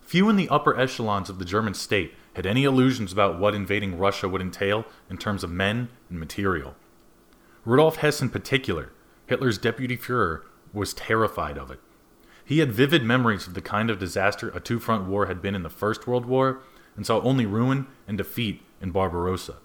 Few 0.00 0.28
in 0.28 0.36
the 0.36 0.48
upper 0.48 0.78
echelons 0.78 1.28
of 1.30 1.38
the 1.38 1.44
German 1.44 1.74
state 1.74 2.14
had 2.34 2.46
any 2.46 2.64
illusions 2.64 3.12
about 3.12 3.38
what 3.38 3.54
invading 3.54 3.98
Russia 3.98 4.28
would 4.28 4.40
entail 4.40 4.84
in 5.08 5.16
terms 5.16 5.42
of 5.42 5.50
men 5.50 5.88
and 6.10 6.20
material. 6.20 6.74
Rudolf 7.64 7.96
Hess, 7.96 8.20
in 8.20 8.28
particular, 8.28 8.92
Hitler's 9.26 9.58
deputy 9.58 9.96
Fuhrer, 9.96 10.42
was 10.74 10.92
terrified 10.92 11.56
of 11.56 11.70
it. 11.70 11.80
He 12.44 12.58
had 12.58 12.72
vivid 12.72 13.02
memories 13.02 13.46
of 13.46 13.54
the 13.54 13.62
kind 13.62 13.88
of 13.88 13.98
disaster 13.98 14.50
a 14.50 14.60
two 14.60 14.78
front 14.78 15.06
war 15.06 15.26
had 15.26 15.40
been 15.40 15.54
in 15.54 15.62
the 15.62 15.70
First 15.70 16.06
World 16.06 16.26
War 16.26 16.60
and 16.96 17.06
saw 17.06 17.20
only 17.20 17.46
ruin 17.46 17.86
and 18.06 18.18
defeat 18.18 18.62
in 18.80 18.90
Barbarossa. 18.90 19.56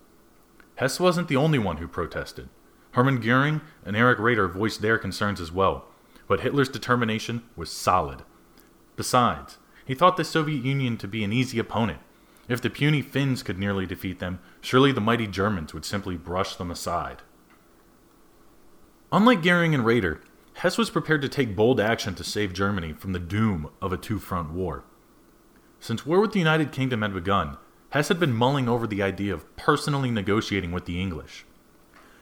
Hess 0.76 1.00
wasn't 1.00 1.28
the 1.28 1.36
only 1.36 1.60
one 1.60 1.78
who 1.78 1.88
protested. 1.88 2.48
Hermann 2.92 3.20
Goering 3.20 3.62
and 3.86 3.96
Erich 3.96 4.18
Raeder 4.18 4.50
voiced 4.50 4.82
their 4.82 4.98
concerns 4.98 5.42
as 5.42 5.52
well, 5.52 5.86
but 6.28 6.40
Hitler's 6.40 6.70
determination 6.70 7.44
was 7.56 7.70
solid. 7.70 8.24
Besides, 8.96 9.58
he 9.86 9.94
thought 9.94 10.18
the 10.18 10.24
Soviet 10.24 10.64
Union 10.64 10.98
to 10.98 11.08
be 11.08 11.24
an 11.24 11.34
easy 11.34 11.60
opponent. 11.60 12.00
If 12.48 12.62
the 12.62 12.70
puny 12.70 13.02
Finns 13.02 13.44
could 13.44 13.60
nearly 13.60 13.86
defeat 13.86 14.20
them, 14.20 14.40
surely 14.62 14.92
the 14.92 15.02
mighty 15.02 15.28
Germans 15.28 15.74
would 15.74 15.86
simply 15.86 16.18
brush 16.18 16.56
them 16.56 16.72
aside. 16.72 17.22
Unlike 19.12 19.44
Goering 19.44 19.76
and 19.76 19.84
Raeder, 19.84 20.20
Hess 20.60 20.78
was 20.78 20.90
prepared 20.90 21.22
to 21.22 21.30
take 21.30 21.56
bold 21.56 21.80
action 21.80 22.16
to 22.16 22.24
save 22.24 22.52
Germany 22.52 22.92
from 22.92 23.14
the 23.14 23.20
doom 23.20 23.70
of 23.82 23.94
a 23.94 23.98
two 23.98 24.20
front 24.20 24.52
war. 24.52 24.84
Since 25.80 26.06
war 26.06 26.20
with 26.20 26.34
the 26.34 26.40
United 26.40 26.74
Kingdom 26.74 27.02
had 27.02 27.14
begun, 27.14 27.56
Hess 27.92 28.10
had 28.10 28.20
been 28.20 28.34
mulling 28.34 28.68
over 28.68 28.86
the 28.86 29.02
idea 29.02 29.34
of 29.34 29.56
personally 29.56 30.12
negotiating 30.12 30.74
with 30.74 30.84
the 30.84 31.00
English. 31.00 31.46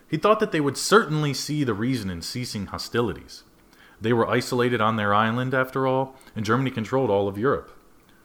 He 0.07 0.17
thought 0.17 0.39
that 0.39 0.51
they 0.51 0.61
would 0.61 0.77
certainly 0.77 1.33
see 1.33 1.63
the 1.63 1.73
reason 1.73 2.11
in 2.11 2.21
ceasing 2.21 2.67
hostilities. 2.67 3.43
They 3.99 4.13
were 4.13 4.29
isolated 4.29 4.81
on 4.81 4.97
their 4.97 5.15
island, 5.15 5.55
after 5.55 5.87
all, 5.87 6.15
and 6.35 6.45
Germany 6.45 6.69
controlled 6.69 7.09
all 7.09 7.27
of 7.27 7.39
Europe. 7.39 7.71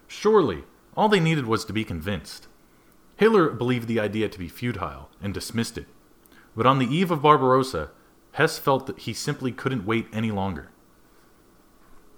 Surely, 0.08 0.64
all 0.94 1.08
they 1.08 1.20
needed 1.20 1.46
was 1.46 1.64
to 1.64 1.72
be 1.72 1.84
convinced. 1.84 2.48
Hitler 3.16 3.48
believed 3.48 3.88
the 3.88 3.98
idea 3.98 4.28
to 4.28 4.38
be 4.38 4.48
futile 4.48 5.08
and 5.22 5.32
dismissed 5.32 5.78
it. 5.78 5.86
But 6.54 6.66
on 6.66 6.78
the 6.78 6.94
eve 6.94 7.10
of 7.10 7.22
Barbarossa, 7.22 7.92
Hess 8.32 8.58
felt 8.58 8.86
that 8.86 9.00
he 9.00 9.12
simply 9.12 9.52
couldn't 9.52 9.86
wait 9.86 10.06
any 10.12 10.30
longer. 10.30 10.70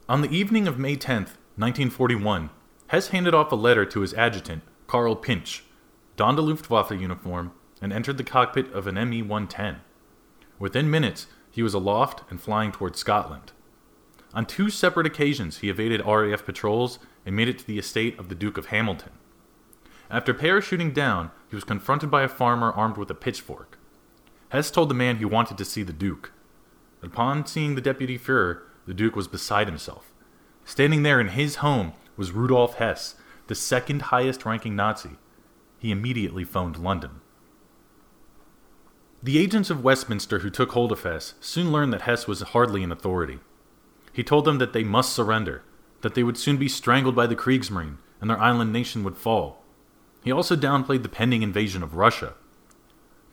On 0.08 0.20
the 0.20 0.30
evening 0.30 0.68
of 0.68 0.78
May 0.78 0.96
10, 0.96 1.22
1941, 1.56 2.50
Hess 2.88 3.08
handed 3.08 3.34
off 3.34 3.50
a 3.50 3.56
letter 3.56 3.84
to 3.86 4.00
his 4.00 4.14
adjutant, 4.14 4.62
Karl 4.86 5.16
Pintsch, 5.16 5.62
donned 6.16 6.38
a 6.38 6.42
Luftwaffe 6.42 6.90
uniform, 6.90 7.52
and 7.80 7.92
entered 7.92 8.18
the 8.18 8.24
cockpit 8.24 8.72
of 8.72 8.86
an 8.86 8.94
ME 9.08 9.22
110. 9.22 9.80
Within 10.58 10.90
minutes, 10.90 11.26
he 11.50 11.62
was 11.62 11.74
aloft 11.74 12.22
and 12.30 12.40
flying 12.40 12.70
toward 12.70 12.96
Scotland. 12.96 13.52
On 14.32 14.44
two 14.44 14.70
separate 14.70 15.06
occasions, 15.06 15.58
he 15.58 15.68
evaded 15.68 16.04
RAF 16.04 16.44
patrols 16.44 16.98
and 17.24 17.34
made 17.36 17.48
it 17.48 17.58
to 17.58 17.66
the 17.66 17.78
estate 17.78 18.18
of 18.18 18.28
the 18.28 18.34
Duke 18.34 18.58
of 18.58 18.66
Hamilton. 18.66 19.12
After 20.10 20.34
parachuting 20.34 20.92
down, 20.92 21.30
he 21.48 21.54
was 21.54 21.64
confronted 21.64 22.10
by 22.10 22.22
a 22.22 22.28
farmer 22.28 22.70
armed 22.72 22.96
with 22.96 23.10
a 23.10 23.14
pitchfork. 23.14 23.78
Hess 24.54 24.70
told 24.70 24.88
the 24.88 24.94
man 24.94 25.16
he 25.16 25.24
wanted 25.24 25.58
to 25.58 25.64
see 25.64 25.82
the 25.82 25.92
Duke. 25.92 26.30
Upon 27.02 27.44
seeing 27.44 27.74
the 27.74 27.80
deputy 27.80 28.16
Fuhrer, 28.16 28.60
the 28.86 28.94
Duke 28.94 29.16
was 29.16 29.26
beside 29.26 29.66
himself. 29.66 30.12
Standing 30.64 31.02
there 31.02 31.20
in 31.20 31.30
his 31.30 31.56
home 31.56 31.92
was 32.16 32.30
Rudolf 32.30 32.76
Hess, 32.76 33.16
the 33.48 33.56
second 33.56 34.02
highest 34.02 34.46
ranking 34.46 34.76
Nazi. 34.76 35.18
He 35.76 35.90
immediately 35.90 36.44
phoned 36.44 36.76
London. 36.76 37.20
The 39.24 39.38
agents 39.38 39.70
of 39.70 39.82
Westminster 39.82 40.38
who 40.38 40.50
took 40.50 40.70
hold 40.70 40.92
of 40.92 41.02
Hess 41.02 41.34
soon 41.40 41.72
learned 41.72 41.92
that 41.92 42.02
Hess 42.02 42.28
was 42.28 42.40
hardly 42.40 42.84
an 42.84 42.92
authority. 42.92 43.40
He 44.12 44.22
told 44.22 44.44
them 44.44 44.58
that 44.58 44.72
they 44.72 44.84
must 44.84 45.12
surrender, 45.12 45.64
that 46.02 46.14
they 46.14 46.22
would 46.22 46.38
soon 46.38 46.58
be 46.58 46.68
strangled 46.68 47.16
by 47.16 47.26
the 47.26 47.34
Kriegsmarine, 47.34 47.96
and 48.20 48.30
their 48.30 48.40
island 48.40 48.72
nation 48.72 49.02
would 49.02 49.16
fall. 49.16 49.64
He 50.22 50.30
also 50.30 50.54
downplayed 50.54 51.02
the 51.02 51.08
pending 51.08 51.42
invasion 51.42 51.82
of 51.82 51.96
Russia. 51.96 52.34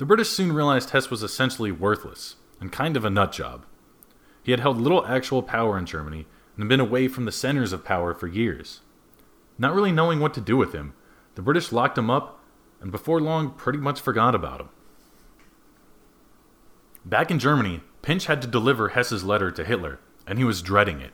The 0.01 0.07
British 0.07 0.29
soon 0.29 0.51
realized 0.51 0.89
Hess 0.89 1.11
was 1.11 1.21
essentially 1.21 1.71
worthless 1.71 2.37
and 2.59 2.71
kind 2.71 2.97
of 2.97 3.05
a 3.05 3.09
nut 3.11 3.31
job. 3.31 3.67
He 4.41 4.49
had 4.49 4.59
held 4.59 4.81
little 4.81 5.05
actual 5.05 5.43
power 5.43 5.77
in 5.77 5.85
Germany 5.85 6.25
and 6.55 6.63
had 6.63 6.69
been 6.69 6.79
away 6.79 7.07
from 7.07 7.25
the 7.25 7.31
centers 7.31 7.71
of 7.71 7.85
power 7.85 8.15
for 8.15 8.25
years. 8.25 8.81
Not 9.59 9.75
really 9.75 9.91
knowing 9.91 10.19
what 10.19 10.33
to 10.33 10.41
do 10.41 10.57
with 10.57 10.73
him, 10.73 10.95
the 11.35 11.43
British 11.43 11.71
locked 11.71 11.99
him 11.99 12.09
up 12.09 12.43
and 12.81 12.91
before 12.91 13.21
long 13.21 13.51
pretty 13.51 13.77
much 13.77 14.01
forgot 14.01 14.33
about 14.33 14.61
him. 14.61 14.69
Back 17.05 17.29
in 17.29 17.37
Germany, 17.37 17.81
Pintsch 18.01 18.25
had 18.25 18.41
to 18.41 18.47
deliver 18.47 18.89
Hess's 18.89 19.23
letter 19.23 19.51
to 19.51 19.63
Hitler, 19.63 19.99
and 20.25 20.39
he 20.39 20.43
was 20.43 20.63
dreading 20.63 20.99
it. 20.99 21.13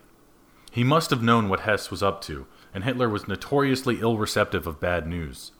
He 0.72 0.86
must 0.86 1.10
have 1.10 1.22
known 1.22 1.50
what 1.50 1.60
Hess 1.60 1.92
was 1.92 2.02
up 2.02 2.22
to, 2.22 2.48
and 2.74 2.86
Hitler 2.86 3.10
was 3.10 3.28
notoriously 3.28 4.00
ill 4.00 4.18
receptive 4.18 4.66
of 4.66 4.80
bad 4.80 5.06
news. 5.06 5.52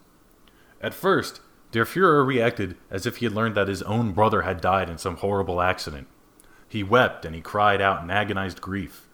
At 0.80 0.94
first, 0.94 1.42
Der 1.72 1.86
Fuhrer 1.86 2.26
reacted 2.26 2.78
as 2.90 3.06
if 3.06 3.18
he 3.18 3.26
had 3.26 3.34
learned 3.34 3.56
that 3.56 3.68
his 3.68 3.82
own 3.84 4.14
brother 4.14 4.44
had 4.44 4.62
died 4.62 4.90
in 4.90 4.98
some 4.98 5.18
horrible 5.18 5.62
accident. 5.62 6.08
He 6.68 6.84
wept 6.84 7.26
and 7.26 7.36
he 7.36 7.42
cried 7.42 7.82
out 7.82 8.02
in 8.02 8.10
agonized 8.10 8.62
grief. 8.62 9.08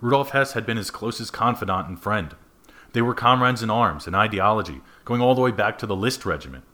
Rudolf 0.00 0.30
Hess 0.30 0.52
had 0.52 0.66
been 0.66 0.76
his 0.76 0.90
closest 0.90 1.32
confidant 1.32 1.88
and 1.88 2.00
friend. 2.00 2.34
They 2.92 3.02
were 3.02 3.14
comrades 3.14 3.62
in 3.62 3.70
arms 3.70 4.06
and 4.06 4.14
ideology, 4.14 4.80
going 5.04 5.20
all 5.20 5.34
the 5.34 5.40
way 5.40 5.50
back 5.50 5.78
to 5.78 5.86
the 5.86 5.96
List 5.96 6.24
Regiment. 6.24 6.64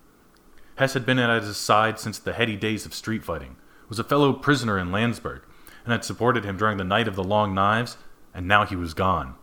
Hess 0.77 0.95
had 0.95 1.07
been 1.07 1.19
at 1.19 1.43
his 1.43 1.57
side 1.57 1.99
since 1.99 2.19
the 2.19 2.33
heady 2.33 2.57
days 2.57 2.87
of 2.87 2.95
street 2.95 3.25
fighting, 3.25 3.57
was 3.89 3.99
a 3.99 4.05
fellow 4.05 4.33
prisoner 4.33 4.79
in 4.79 4.93
Landsberg, 4.93 5.43
and 5.85 5.93
had 5.93 6.05
supported 6.05 6.45
him 6.45 6.57
during 6.57 6.79
the 6.79 6.85
Night 6.85 7.09
of 7.09 7.17
the 7.17 7.25
Long 7.25 7.55
Knives, 7.55 7.97
and 8.33 8.47
now 8.47 8.65
he 8.65 8.77
was 8.77 8.95
gone. 8.95 9.35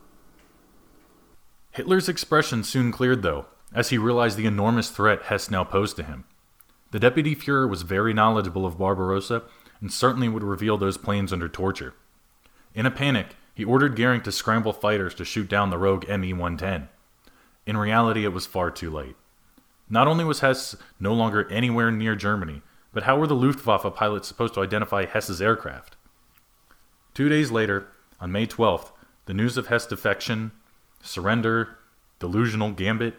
Hitler's 1.71 2.09
expression 2.09 2.63
soon 2.63 2.91
cleared, 2.91 3.21
though, 3.21 3.45
as 3.73 3.89
he 3.89 3.97
realized 3.97 4.37
the 4.37 4.45
enormous 4.45 4.89
threat 4.89 5.23
Hess 5.23 5.51
now 5.51 5.63
posed 5.63 5.95
to 5.97 6.03
him. 6.03 6.25
The 6.91 6.99
deputy 6.99 7.35
Fuhrer 7.35 7.69
was 7.69 7.83
very 7.83 8.13
knowledgeable 8.13 8.65
of 8.65 8.77
Barbarossa 8.77 9.43
and 9.79 9.91
certainly 9.91 10.27
would 10.27 10.43
reveal 10.43 10.77
those 10.77 10.97
planes 10.97 11.31
under 11.31 11.47
torture. 11.47 11.93
In 12.73 12.85
a 12.85 12.91
panic, 12.91 13.35
he 13.53 13.63
ordered 13.63 13.95
Goering 13.95 14.21
to 14.21 14.31
scramble 14.31 14.73
fighters 14.73 15.13
to 15.15 15.25
shoot 15.25 15.47
down 15.49 15.69
the 15.69 15.77
rogue 15.77 16.07
ME 16.07 16.33
110. 16.33 16.89
In 17.65 17.77
reality, 17.77 18.25
it 18.25 18.33
was 18.33 18.45
far 18.45 18.71
too 18.71 18.89
late. 18.89 19.15
Not 19.89 20.07
only 20.07 20.23
was 20.23 20.39
Hess 20.39 20.75
no 20.99 21.13
longer 21.13 21.49
anywhere 21.51 21.91
near 21.91 22.15
Germany, 22.15 22.61
but 22.93 23.03
how 23.03 23.17
were 23.17 23.27
the 23.27 23.35
Luftwaffe 23.35 23.93
pilots 23.95 24.27
supposed 24.27 24.53
to 24.55 24.61
identify 24.61 25.05
Hess's 25.05 25.41
aircraft? 25.41 25.95
Two 27.13 27.29
days 27.29 27.51
later, 27.51 27.87
on 28.19 28.31
May 28.31 28.47
12th, 28.47 28.91
the 29.25 29.33
news 29.33 29.57
of 29.57 29.67
Hess' 29.67 29.85
defection, 29.85 30.51
surrender, 31.01 31.77
delusional 32.19 32.71
gambit, 32.71 33.15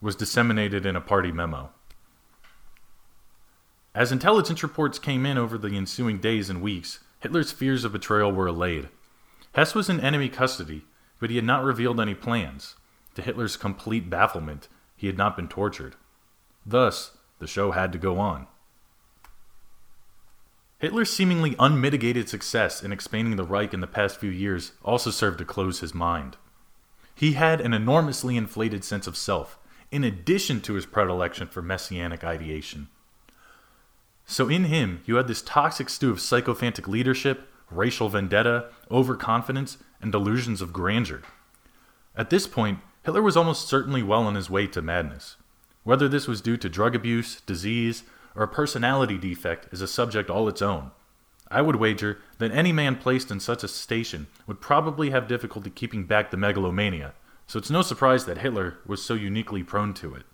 was 0.00 0.16
disseminated 0.16 0.84
in 0.84 0.96
a 0.96 1.00
party 1.00 1.32
memo. 1.32 1.70
As 3.94 4.12
intelligence 4.12 4.62
reports 4.62 4.98
came 4.98 5.24
in 5.24 5.38
over 5.38 5.56
the 5.56 5.74
ensuing 5.76 6.18
days 6.18 6.50
and 6.50 6.60
weeks, 6.60 7.00
Hitler's 7.20 7.52
fears 7.52 7.84
of 7.84 7.92
betrayal 7.92 8.30
were 8.30 8.46
allayed. 8.46 8.90
Hess 9.54 9.74
was 9.74 9.88
in 9.88 10.00
enemy 10.00 10.28
custody, 10.28 10.84
but 11.18 11.30
he 11.30 11.36
had 11.36 11.46
not 11.46 11.64
revealed 11.64 11.98
any 11.98 12.14
plans. 12.14 12.76
To 13.14 13.22
Hitler's 13.22 13.56
complete 13.56 14.10
bafflement, 14.10 14.68
he 14.94 15.06
had 15.06 15.16
not 15.16 15.34
been 15.34 15.48
tortured. 15.48 15.96
Thus, 16.66 17.16
the 17.38 17.46
show 17.46 17.70
had 17.70 17.90
to 17.92 17.98
go 17.98 18.18
on. 18.18 18.46
Hitler's 20.78 21.10
seemingly 21.10 21.56
unmitigated 21.58 22.28
success 22.28 22.82
in 22.82 22.92
expanding 22.92 23.36
the 23.36 23.44
Reich 23.44 23.72
in 23.72 23.80
the 23.80 23.86
past 23.86 24.20
few 24.20 24.30
years 24.30 24.72
also 24.82 25.10
served 25.10 25.38
to 25.38 25.44
close 25.46 25.80
his 25.80 25.94
mind. 25.94 26.36
He 27.14 27.32
had 27.32 27.62
an 27.62 27.72
enormously 27.72 28.36
inflated 28.36 28.84
sense 28.84 29.06
of 29.06 29.16
self, 29.16 29.58
in 29.90 30.04
addition 30.04 30.60
to 30.62 30.74
his 30.74 30.86
predilection 30.86 31.46
for 31.46 31.62
messianic 31.62 32.24
ideation. 32.24 32.88
So 34.26 34.48
in 34.48 34.64
him, 34.64 35.02
you 35.06 35.16
had 35.16 35.28
this 35.28 35.42
toxic 35.42 35.88
stew 35.88 36.10
of 36.10 36.20
sycophantic 36.20 36.88
leadership, 36.88 37.48
racial 37.70 38.08
vendetta, 38.08 38.70
overconfidence, 38.90 39.78
and 40.00 40.10
delusions 40.10 40.60
of 40.60 40.72
grandeur. 40.72 41.22
At 42.16 42.30
this 42.30 42.46
point, 42.46 42.80
Hitler 43.04 43.22
was 43.22 43.36
almost 43.36 43.68
certainly 43.68 44.02
well 44.02 44.22
on 44.22 44.34
his 44.34 44.50
way 44.50 44.66
to 44.68 44.82
madness. 44.82 45.36
Whether 45.84 46.08
this 46.08 46.26
was 46.26 46.40
due 46.40 46.56
to 46.56 46.68
drug 46.68 46.96
abuse, 46.96 47.40
disease, 47.42 48.02
or 48.34 48.42
a 48.42 48.48
personality 48.48 49.16
defect 49.16 49.72
is 49.72 49.80
a 49.80 49.86
subject 49.86 50.28
all 50.28 50.48
its 50.48 50.60
own. 50.60 50.90
I 51.48 51.62
would 51.62 51.76
wager 51.76 52.18
that 52.38 52.50
any 52.50 52.72
man 52.72 52.96
placed 52.96 53.30
in 53.30 53.38
such 53.38 53.62
a 53.62 53.68
station 53.68 54.26
would 54.48 54.60
probably 54.60 55.10
have 55.10 55.28
difficulty 55.28 55.70
keeping 55.70 56.04
back 56.04 56.30
the 56.30 56.36
megalomania, 56.36 57.14
so 57.46 57.58
it's 57.58 57.70
no 57.70 57.82
surprise 57.82 58.24
that 58.24 58.38
Hitler 58.38 58.78
was 58.86 59.02
so 59.02 59.14
uniquely 59.14 59.62
prone 59.62 59.94
to 59.94 60.14
it. 60.14 60.24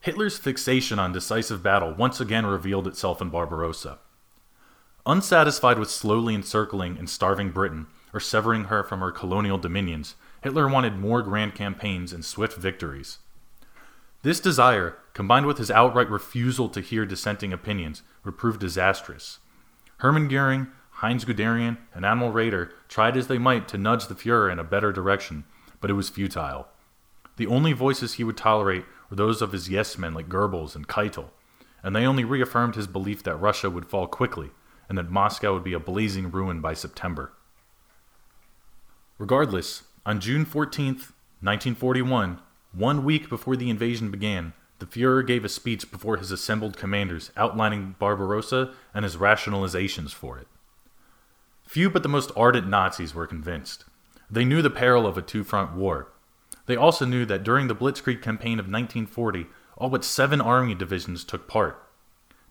Hitler's 0.00 0.38
fixation 0.38 0.98
on 0.98 1.12
decisive 1.12 1.62
battle 1.62 1.92
once 1.92 2.20
again 2.20 2.46
revealed 2.46 2.86
itself 2.86 3.20
in 3.20 3.30
Barbarossa. 3.30 3.98
Unsatisfied 5.04 5.78
with 5.78 5.90
slowly 5.90 6.34
encircling 6.34 6.96
and 6.98 7.10
starving 7.10 7.50
Britain, 7.50 7.86
or 8.12 8.20
severing 8.20 8.64
her 8.64 8.84
from 8.84 9.00
her 9.00 9.10
colonial 9.10 9.58
dominions, 9.58 10.14
Hitler 10.42 10.68
wanted 10.68 10.96
more 10.96 11.22
grand 11.22 11.54
campaigns 11.54 12.12
and 12.12 12.24
swift 12.24 12.56
victories. 12.56 13.18
This 14.22 14.40
desire, 14.40 14.98
combined 15.14 15.46
with 15.46 15.58
his 15.58 15.70
outright 15.70 16.10
refusal 16.10 16.68
to 16.70 16.80
hear 16.80 17.04
dissenting 17.04 17.52
opinions, 17.52 18.02
would 18.24 18.38
prove 18.38 18.58
disastrous. 18.58 19.38
Hermann 19.98 20.28
Goering, 20.28 20.68
Heinz 20.98 21.24
Guderian, 21.24 21.76
and 21.94 22.04
Admiral 22.04 22.32
Raeder 22.32 22.72
tried 22.88 23.16
as 23.16 23.28
they 23.28 23.38
might 23.38 23.68
to 23.68 23.78
nudge 23.78 24.08
the 24.08 24.16
Fuhrer 24.16 24.50
in 24.50 24.58
a 24.58 24.64
better 24.64 24.90
direction, 24.90 25.44
but 25.80 25.90
it 25.90 25.94
was 25.94 26.08
futile. 26.08 26.66
The 27.36 27.46
only 27.46 27.72
voices 27.72 28.14
he 28.14 28.24
would 28.24 28.36
tolerate 28.36 28.84
were 29.08 29.14
those 29.14 29.40
of 29.40 29.52
his 29.52 29.68
yes 29.68 29.96
men 29.96 30.12
like 30.12 30.28
Goebbels 30.28 30.74
and 30.74 30.88
Keitel, 30.88 31.26
and 31.84 31.94
they 31.94 32.04
only 32.04 32.24
reaffirmed 32.24 32.74
his 32.74 32.88
belief 32.88 33.22
that 33.22 33.36
Russia 33.36 33.70
would 33.70 33.86
fall 33.86 34.08
quickly 34.08 34.50
and 34.88 34.98
that 34.98 35.08
Moscow 35.08 35.54
would 35.54 35.62
be 35.62 35.72
a 35.72 35.78
blazing 35.78 36.32
ruin 36.32 36.60
by 36.60 36.74
September. 36.74 37.32
Regardless, 39.18 39.84
on 40.04 40.18
June 40.18 40.44
14, 40.44 40.94
1941, 40.94 42.40
one 42.72 43.04
week 43.04 43.28
before 43.28 43.54
the 43.54 43.70
invasion 43.70 44.10
began, 44.10 44.52
the 44.80 44.86
Fuhrer 44.86 45.24
gave 45.24 45.44
a 45.44 45.48
speech 45.48 45.92
before 45.92 46.16
his 46.16 46.32
assembled 46.32 46.76
commanders 46.76 47.30
outlining 47.36 47.94
Barbarossa 48.00 48.74
and 48.92 49.04
his 49.04 49.14
rationalizations 49.14 50.12
for 50.12 50.38
it. 50.38 50.48
Few 51.68 51.90
but 51.90 52.02
the 52.02 52.08
most 52.08 52.32
ardent 52.34 52.66
Nazis 52.66 53.14
were 53.14 53.26
convinced. 53.26 53.84
They 54.30 54.46
knew 54.46 54.62
the 54.62 54.70
peril 54.70 55.06
of 55.06 55.18
a 55.18 55.22
two 55.22 55.44
front 55.44 55.74
war. 55.74 56.08
They 56.64 56.76
also 56.76 57.04
knew 57.04 57.26
that 57.26 57.44
during 57.44 57.68
the 57.68 57.76
Blitzkrieg 57.76 58.22
campaign 58.22 58.58
of 58.58 58.64
1940, 58.64 59.46
all 59.76 59.90
but 59.90 60.02
seven 60.02 60.40
army 60.40 60.74
divisions 60.74 61.24
took 61.24 61.46
part. 61.46 61.78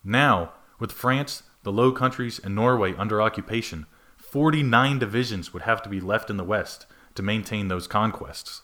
Now, 0.04 0.54
with 0.80 0.92
France, 0.92 1.42
the 1.64 1.72
Low 1.72 1.92
Countries, 1.92 2.38
and 2.38 2.54
Norway 2.54 2.96
under 2.96 3.20
occupation, 3.20 3.88
49 4.18 5.00
divisions 5.00 5.52
would 5.52 5.64
have 5.64 5.82
to 5.82 5.90
be 5.90 6.00
left 6.00 6.30
in 6.30 6.38
the 6.38 6.44
West 6.44 6.86
to 7.16 7.24
maintain 7.24 7.70
those 7.70 7.88
conquests. 7.88 8.62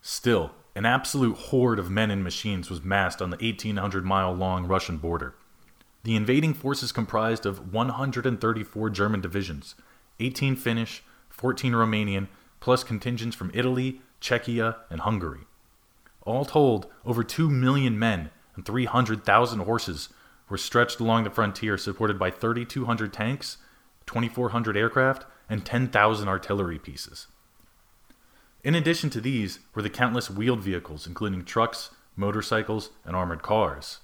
Still, 0.00 0.52
an 0.76 0.86
absolute 0.86 1.36
horde 1.36 1.80
of 1.80 1.90
men 1.90 2.12
and 2.12 2.22
machines 2.22 2.70
was 2.70 2.84
massed 2.84 3.20
on 3.20 3.30
the 3.30 3.36
1,800 3.36 4.04
mile 4.04 4.32
long 4.32 4.68
Russian 4.68 4.98
border. 4.98 5.34
The 6.04 6.16
invading 6.16 6.54
forces 6.54 6.90
comprised 6.90 7.46
of 7.46 7.72
134 7.72 8.90
German 8.90 9.20
divisions, 9.20 9.76
18 10.18 10.56
Finnish, 10.56 11.04
14 11.28 11.72
Romanian, 11.72 12.28
plus 12.60 12.82
contingents 12.82 13.36
from 13.36 13.50
Italy, 13.54 14.00
Czechia, 14.20 14.76
and 14.90 15.00
Hungary. 15.02 15.46
All 16.22 16.44
told, 16.44 16.86
over 17.04 17.22
2 17.22 17.48
million 17.50 17.98
men 17.98 18.30
and 18.56 18.64
300,000 18.64 19.60
horses 19.60 20.08
were 20.48 20.58
stretched 20.58 21.00
along 21.00 21.24
the 21.24 21.30
frontier, 21.30 21.78
supported 21.78 22.18
by 22.18 22.30
3,200 22.30 23.12
tanks, 23.12 23.58
2,400 24.06 24.76
aircraft, 24.76 25.24
and 25.48 25.64
10,000 25.64 26.28
artillery 26.28 26.78
pieces. 26.78 27.28
In 28.62 28.74
addition 28.74 29.10
to 29.10 29.20
these 29.20 29.60
were 29.74 29.82
the 29.82 29.90
countless 29.90 30.30
wheeled 30.30 30.60
vehicles, 30.60 31.06
including 31.06 31.44
trucks, 31.44 31.90
motorcycles, 32.16 32.90
and 33.04 33.16
armored 33.16 33.42
cars. 33.42 34.00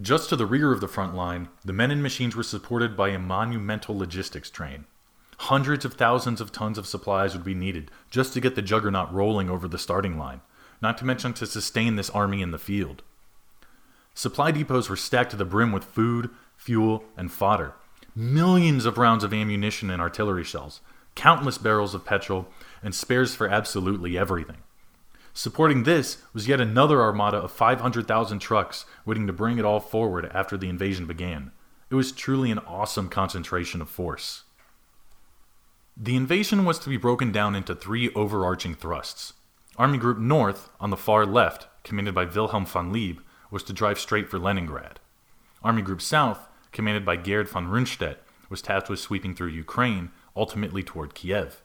Just 0.00 0.28
to 0.28 0.36
the 0.36 0.44
rear 0.44 0.72
of 0.72 0.82
the 0.82 0.88
front 0.88 1.14
line, 1.14 1.48
the 1.64 1.72
men 1.72 1.90
and 1.90 2.02
machines 2.02 2.36
were 2.36 2.42
supported 2.42 2.98
by 2.98 3.08
a 3.08 3.18
monumental 3.18 3.96
logistics 3.96 4.50
train. 4.50 4.84
Hundreds 5.38 5.86
of 5.86 5.94
thousands 5.94 6.38
of 6.38 6.52
tons 6.52 6.76
of 6.76 6.86
supplies 6.86 7.34
would 7.34 7.44
be 7.44 7.54
needed 7.54 7.90
just 8.10 8.34
to 8.34 8.40
get 8.40 8.54
the 8.54 8.62
juggernaut 8.62 9.10
rolling 9.10 9.48
over 9.48 9.66
the 9.66 9.78
starting 9.78 10.18
line, 10.18 10.42
not 10.82 10.98
to 10.98 11.06
mention 11.06 11.32
to 11.32 11.46
sustain 11.46 11.96
this 11.96 12.10
army 12.10 12.42
in 12.42 12.50
the 12.50 12.58
field. 12.58 13.02
Supply 14.12 14.50
depots 14.50 14.90
were 14.90 14.96
stacked 14.96 15.30
to 15.30 15.36
the 15.36 15.46
brim 15.46 15.72
with 15.72 15.84
food, 15.84 16.28
fuel, 16.58 17.04
and 17.16 17.32
fodder. 17.32 17.72
Millions 18.14 18.84
of 18.84 18.98
rounds 18.98 19.24
of 19.24 19.32
ammunition 19.32 19.90
and 19.90 20.02
artillery 20.02 20.44
shells, 20.44 20.82
countless 21.14 21.56
barrels 21.56 21.94
of 21.94 22.04
petrol, 22.04 22.48
and 22.82 22.94
spares 22.94 23.34
for 23.34 23.48
absolutely 23.48 24.18
everything. 24.18 24.58
Supporting 25.36 25.82
this 25.82 26.22
was 26.32 26.48
yet 26.48 26.62
another 26.62 27.02
armada 27.02 27.36
of 27.36 27.52
500,000 27.52 28.38
trucks 28.38 28.86
waiting 29.04 29.26
to 29.26 29.34
bring 29.34 29.58
it 29.58 29.66
all 29.66 29.80
forward 29.80 30.30
after 30.32 30.56
the 30.56 30.70
invasion 30.70 31.04
began. 31.04 31.52
It 31.90 31.94
was 31.94 32.10
truly 32.10 32.50
an 32.50 32.60
awesome 32.60 33.10
concentration 33.10 33.82
of 33.82 33.90
force. 33.90 34.44
The 35.94 36.16
invasion 36.16 36.64
was 36.64 36.78
to 36.78 36.88
be 36.88 36.96
broken 36.96 37.32
down 37.32 37.54
into 37.54 37.74
three 37.74 38.10
overarching 38.14 38.74
thrusts. 38.74 39.34
Army 39.76 39.98
Group 39.98 40.16
North, 40.16 40.70
on 40.80 40.88
the 40.88 40.96
far 40.96 41.26
left, 41.26 41.68
commanded 41.84 42.14
by 42.14 42.24
Wilhelm 42.24 42.64
von 42.64 42.90
Leeb, 42.90 43.18
was 43.50 43.62
to 43.64 43.74
drive 43.74 43.98
straight 44.00 44.30
for 44.30 44.38
Leningrad. 44.38 45.00
Army 45.62 45.82
Group 45.82 46.00
South, 46.00 46.48
commanded 46.72 47.04
by 47.04 47.16
Gerd 47.16 47.46
von 47.46 47.66
Rundstedt, 47.66 48.16
was 48.48 48.62
tasked 48.62 48.88
with 48.88 49.00
sweeping 49.00 49.34
through 49.34 49.48
Ukraine, 49.48 50.12
ultimately 50.34 50.82
toward 50.82 51.14
Kiev. 51.14 51.60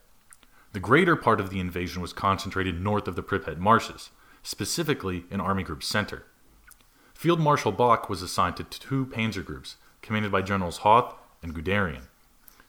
The 0.74 0.80
greater 0.80 1.16
part 1.16 1.42
of 1.42 1.50
the 1.50 1.60
invasion 1.60 2.02
was 2.02 2.14
concentrated 2.14 2.82
north 2.82 3.08
of 3.08 3.16
the 3.16 3.24
Pripyat 3.24 3.58
marshes, 3.58 4.10
specifically 4.42 5.26
in 5.30 5.42
Army 5.42 5.64
Group 5.64 5.84
Center. 5.84 6.24
Field 7.14 7.40
Marshal 7.40 7.72
Bock 7.72 8.10
was 8.10 8.22
assigned 8.22 8.58
to 8.58 8.64
two 8.64 9.06
panzer 9.06 9.46
groups, 9.46 9.76
commanded 10.02 10.32
by 10.32 10.42
Generals 10.42 10.78
Hoth 10.78 11.14
and 11.44 11.54
Guderian. 11.54 12.04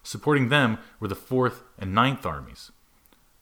Supporting 0.03 0.49
them 0.49 0.79
were 0.99 1.09
the 1.09 1.15
4th 1.15 1.63
and 1.79 1.95
9th 1.95 2.27
Armies. 2.27 2.73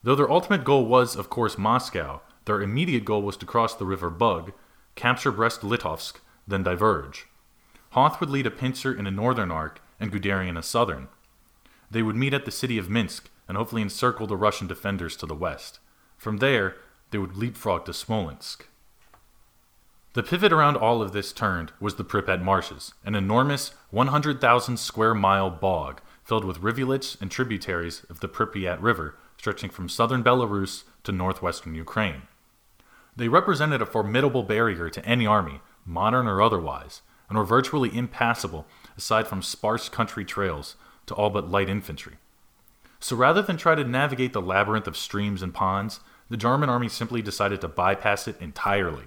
Though 0.03 0.14
their 0.14 0.31
ultimate 0.31 0.64
goal 0.64 0.85
was, 0.85 1.16
of 1.16 1.31
course, 1.31 1.59
Moscow, 1.59 2.20
their 2.44 2.61
immediate 2.61 3.05
goal 3.05 3.23
was 3.23 3.37
to 3.38 3.46
cross 3.46 3.75
the 3.75 3.87
River 3.87 4.11
Bug 4.11 4.53
capture 4.94 5.33
Brest-Litovsk, 5.33 6.16
then 6.46 6.62
diverge. 6.62 7.27
Hoth 7.90 8.20
would 8.20 8.29
lead 8.31 8.46
a 8.46 8.51
pincer 8.51 8.92
in 8.92 9.07
a 9.07 9.11
northern 9.11 9.51
arc 9.51 9.81
and 9.99 10.12
Guderian 10.12 10.59
a 10.59 10.62
southern. 10.62 11.09
They 11.90 12.03
would 12.03 12.16
meet 12.16 12.35
at 12.35 12.44
the 12.44 12.51
city 12.51 12.77
of 12.77 12.90
Minsk 12.90 13.31
and 13.50 13.56
hopefully 13.56 13.82
encircle 13.82 14.28
the 14.28 14.36
Russian 14.36 14.68
defenders 14.68 15.16
to 15.16 15.26
the 15.26 15.34
west. 15.34 15.80
From 16.16 16.36
there, 16.36 16.76
they 17.10 17.18
would 17.18 17.36
leapfrog 17.36 17.84
to 17.86 17.92
Smolensk. 17.92 18.68
The 20.12 20.22
pivot 20.22 20.52
around 20.52 20.76
all 20.76 21.02
of 21.02 21.10
this 21.10 21.32
turned 21.32 21.72
was 21.80 21.96
the 21.96 22.04
Pripyat 22.04 22.40
marshes, 22.42 22.94
an 23.04 23.16
enormous 23.16 23.72
100,000 23.90 24.76
square 24.76 25.14
mile 25.14 25.50
bog 25.50 26.00
filled 26.22 26.44
with 26.44 26.60
rivulets 26.60 27.16
and 27.20 27.28
tributaries 27.28 28.06
of 28.08 28.20
the 28.20 28.28
Pripyat 28.28 28.80
River 28.80 29.16
stretching 29.36 29.70
from 29.70 29.88
southern 29.88 30.22
Belarus 30.22 30.84
to 31.02 31.10
northwestern 31.10 31.74
Ukraine. 31.74 32.22
They 33.16 33.26
represented 33.26 33.82
a 33.82 33.86
formidable 33.86 34.44
barrier 34.44 34.88
to 34.90 35.04
any 35.04 35.26
army, 35.26 35.60
modern 35.84 36.28
or 36.28 36.40
otherwise, 36.40 37.02
and 37.28 37.36
were 37.36 37.44
virtually 37.44 37.96
impassable 37.98 38.68
aside 38.96 39.26
from 39.26 39.42
sparse 39.42 39.88
country 39.88 40.24
trails 40.24 40.76
to 41.06 41.14
all 41.16 41.30
but 41.30 41.50
light 41.50 41.68
infantry. 41.68 42.18
So 43.00 43.16
rather 43.16 43.42
than 43.42 43.56
try 43.56 43.74
to 43.74 43.84
navigate 43.84 44.32
the 44.32 44.42
labyrinth 44.42 44.86
of 44.86 44.96
streams 44.96 45.42
and 45.42 45.54
ponds, 45.54 46.00
the 46.28 46.36
German 46.36 46.68
army 46.68 46.88
simply 46.88 47.22
decided 47.22 47.60
to 47.62 47.68
bypass 47.68 48.28
it 48.28 48.40
entirely. 48.40 49.04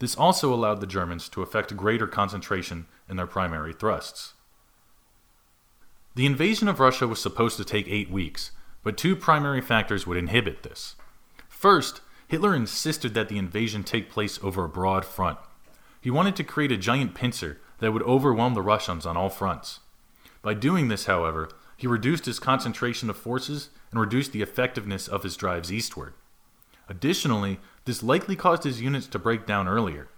This 0.00 0.16
also 0.16 0.52
allowed 0.52 0.80
the 0.80 0.86
Germans 0.86 1.28
to 1.30 1.42
effect 1.42 1.76
greater 1.76 2.06
concentration 2.06 2.86
in 3.08 3.16
their 3.16 3.26
primary 3.26 3.72
thrusts. 3.72 4.34
The 6.16 6.26
invasion 6.26 6.68
of 6.68 6.80
Russia 6.80 7.06
was 7.06 7.20
supposed 7.20 7.56
to 7.58 7.64
take 7.64 7.86
eight 7.88 8.10
weeks, 8.10 8.50
but 8.82 8.96
two 8.96 9.14
primary 9.14 9.60
factors 9.60 10.06
would 10.06 10.16
inhibit 10.16 10.62
this. 10.62 10.96
First, 11.48 12.00
Hitler 12.26 12.54
insisted 12.54 13.14
that 13.14 13.28
the 13.28 13.38
invasion 13.38 13.84
take 13.84 14.10
place 14.10 14.38
over 14.42 14.64
a 14.64 14.68
broad 14.68 15.04
front. 15.04 15.38
He 16.00 16.10
wanted 16.10 16.34
to 16.36 16.44
create 16.44 16.72
a 16.72 16.76
giant 16.76 17.14
pincer 17.14 17.60
that 17.78 17.92
would 17.92 18.02
overwhelm 18.02 18.54
the 18.54 18.62
Russians 18.62 19.06
on 19.06 19.16
all 19.16 19.28
fronts. 19.28 19.80
By 20.42 20.54
doing 20.54 20.88
this, 20.88 21.04
however, 21.04 21.50
he 21.80 21.86
reduced 21.86 22.26
his 22.26 22.38
concentration 22.38 23.08
of 23.08 23.16
forces 23.16 23.70
and 23.90 23.98
reduced 23.98 24.32
the 24.32 24.42
effectiveness 24.42 25.08
of 25.08 25.22
his 25.22 25.34
drives 25.34 25.72
eastward. 25.72 26.12
Additionally, 26.90 27.58
this 27.86 28.02
likely 28.02 28.36
caused 28.36 28.64
his 28.64 28.82
units 28.82 29.06
to 29.06 29.18
break 29.18 29.46
down 29.46 29.66
earlier. 29.66 30.08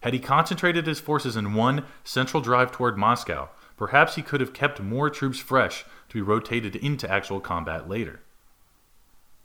Had 0.00 0.12
he 0.12 0.18
concentrated 0.18 0.88
his 0.88 0.98
forces 0.98 1.36
in 1.36 1.54
one 1.54 1.84
central 2.02 2.42
drive 2.42 2.72
toward 2.72 2.98
Moscow, 2.98 3.48
perhaps 3.76 4.16
he 4.16 4.22
could 4.22 4.40
have 4.40 4.52
kept 4.52 4.80
more 4.80 5.08
troops 5.08 5.38
fresh 5.38 5.84
to 6.08 6.14
be 6.14 6.20
rotated 6.20 6.74
into 6.74 7.08
actual 7.08 7.38
combat 7.38 7.88
later. 7.88 8.18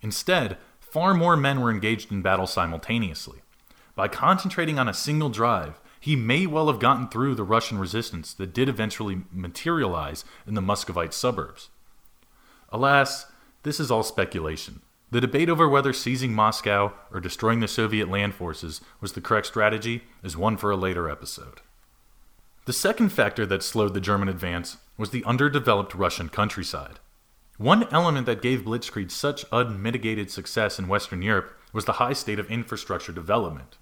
Instead, 0.01 0.57
far 0.79 1.13
more 1.13 1.37
men 1.37 1.61
were 1.61 1.69
engaged 1.69 2.11
in 2.11 2.23
battle 2.23 2.47
simultaneously. 2.47 3.43
By 3.93 4.07
concentrating 4.07 4.79
on 4.79 4.89
a 4.89 4.93
single 4.93 5.29
drive, 5.29 5.79
he 6.03 6.17
may 6.17 6.45
well 6.45 6.67
have 6.67 6.81
gotten 6.81 7.07
through 7.07 7.33
the 7.33 7.45
Russian 7.45 7.79
resistance 7.79 8.33
that 8.33 8.53
did 8.53 8.67
eventually 8.67 9.21
materialize 9.31 10.25
in 10.45 10.53
the 10.53 10.61
Muscovite 10.61 11.13
suburbs. 11.13 11.69
Alas, 12.73 13.27
this 13.63 13.79
is 13.79 13.89
all 13.89 14.03
speculation. 14.03 14.81
The 15.11 15.21
debate 15.21 15.47
over 15.47 15.69
whether 15.69 15.93
seizing 15.93 16.33
Moscow 16.33 16.91
or 17.09 17.21
destroying 17.21 17.61
the 17.61 17.69
Soviet 17.69 18.09
land 18.09 18.35
forces 18.35 18.81
was 18.99 19.13
the 19.13 19.21
correct 19.21 19.47
strategy 19.47 20.03
is 20.21 20.35
one 20.35 20.57
for 20.57 20.71
a 20.71 20.75
later 20.75 21.09
episode. 21.09 21.61
The 22.65 22.73
second 22.73 23.13
factor 23.13 23.45
that 23.45 23.63
slowed 23.63 23.93
the 23.93 24.01
German 24.01 24.27
advance 24.27 24.75
was 24.97 25.11
the 25.11 25.23
underdeveloped 25.23 25.95
Russian 25.95 26.27
countryside. 26.27 26.99
One 27.57 27.87
element 27.93 28.25
that 28.25 28.41
gave 28.41 28.63
Blitzkrieg 28.65 29.09
such 29.09 29.45
unmitigated 29.53 30.29
success 30.29 30.77
in 30.77 30.89
Western 30.89 31.21
Europe 31.21 31.57
was 31.71 31.85
the 31.85 31.93
high 31.93 32.11
state 32.11 32.39
of 32.39 32.51
infrastructure 32.51 33.13
development. 33.13 33.77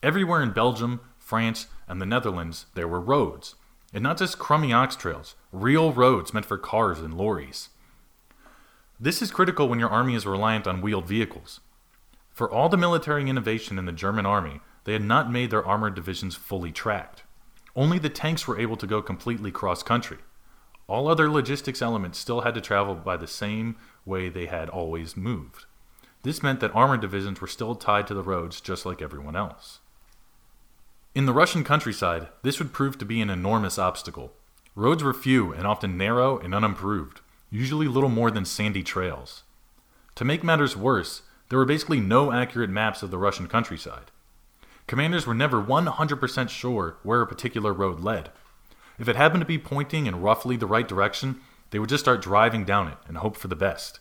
Everywhere 0.00 0.42
in 0.44 0.52
Belgium, 0.52 1.00
France, 1.26 1.66
and 1.88 2.00
the 2.00 2.06
Netherlands, 2.06 2.66
there 2.74 2.86
were 2.86 3.00
roads. 3.00 3.56
and 3.92 4.00
not 4.00 4.16
just 4.16 4.38
crummy 4.38 4.72
ox 4.72 4.94
trails, 4.94 5.34
real 5.50 5.92
roads 5.92 6.32
meant 6.32 6.46
for 6.46 6.56
cars 6.56 7.00
and 7.00 7.14
lorries. 7.14 7.70
This 9.00 9.20
is 9.20 9.32
critical 9.32 9.68
when 9.68 9.80
your 9.80 9.88
army 9.88 10.14
is 10.14 10.24
reliant 10.24 10.68
on 10.68 10.80
wheeled 10.80 11.08
vehicles. 11.08 11.58
For 12.30 12.48
all 12.48 12.68
the 12.68 12.76
military 12.76 13.28
innovation 13.28 13.76
in 13.76 13.86
the 13.86 13.92
German 13.92 14.24
army, 14.24 14.60
they 14.84 14.92
had 14.92 15.02
not 15.02 15.32
made 15.32 15.50
their 15.50 15.66
armored 15.66 15.96
divisions 15.96 16.36
fully 16.36 16.70
tracked. 16.70 17.24
Only 17.74 17.98
the 17.98 18.08
tanks 18.08 18.46
were 18.46 18.60
able 18.60 18.76
to 18.76 18.86
go 18.86 19.02
completely 19.02 19.50
cross 19.50 19.82
country. 19.82 20.18
All 20.86 21.08
other 21.08 21.28
logistics 21.28 21.82
elements 21.82 22.20
still 22.20 22.42
had 22.42 22.54
to 22.54 22.60
travel 22.60 22.94
by 22.94 23.16
the 23.16 23.26
same 23.26 23.74
way 24.04 24.28
they 24.28 24.46
had 24.46 24.68
always 24.68 25.16
moved. 25.16 25.64
This 26.22 26.40
meant 26.40 26.60
that 26.60 26.74
armored 26.74 27.00
divisions 27.00 27.40
were 27.40 27.48
still 27.48 27.74
tied 27.74 28.06
to 28.06 28.14
the 28.14 28.22
roads 28.22 28.60
just 28.60 28.86
like 28.86 29.02
everyone 29.02 29.34
else. 29.34 29.80
In 31.16 31.24
the 31.24 31.32
Russian 31.32 31.64
countryside, 31.64 32.28
this 32.42 32.58
would 32.58 32.74
prove 32.74 32.98
to 32.98 33.06
be 33.06 33.22
an 33.22 33.30
enormous 33.30 33.78
obstacle. 33.78 34.34
Roads 34.74 35.02
were 35.02 35.14
few 35.14 35.50
and 35.50 35.66
often 35.66 35.96
narrow 35.96 36.38
and 36.38 36.54
unimproved 36.54 37.22
usually 37.48 37.88
little 37.88 38.10
more 38.10 38.30
than 38.30 38.44
sandy 38.44 38.82
trails. 38.82 39.42
To 40.16 40.26
make 40.26 40.44
matters 40.44 40.76
worse, 40.76 41.22
there 41.48 41.58
were 41.58 41.64
basically 41.64 42.00
no 42.00 42.32
accurate 42.32 42.68
maps 42.68 43.02
of 43.02 43.10
the 43.10 43.16
Russian 43.16 43.48
countryside. 43.48 44.10
Commanders 44.86 45.26
were 45.26 45.32
never 45.32 45.62
100% 45.62 46.50
sure 46.50 46.98
where 47.02 47.22
a 47.22 47.26
particular 47.26 47.72
road 47.72 48.00
led. 48.00 48.28
If 48.98 49.08
it 49.08 49.16
happened 49.16 49.40
to 49.40 49.46
be 49.46 49.56
pointing 49.56 50.04
in 50.04 50.20
roughly 50.20 50.56
the 50.56 50.66
right 50.66 50.86
direction, 50.86 51.40
they 51.70 51.78
would 51.78 51.88
just 51.88 52.04
start 52.04 52.20
driving 52.20 52.66
down 52.66 52.88
it 52.88 52.98
and 53.08 53.16
hope 53.16 53.38
for 53.38 53.48
the 53.48 53.56
best. 53.56 54.00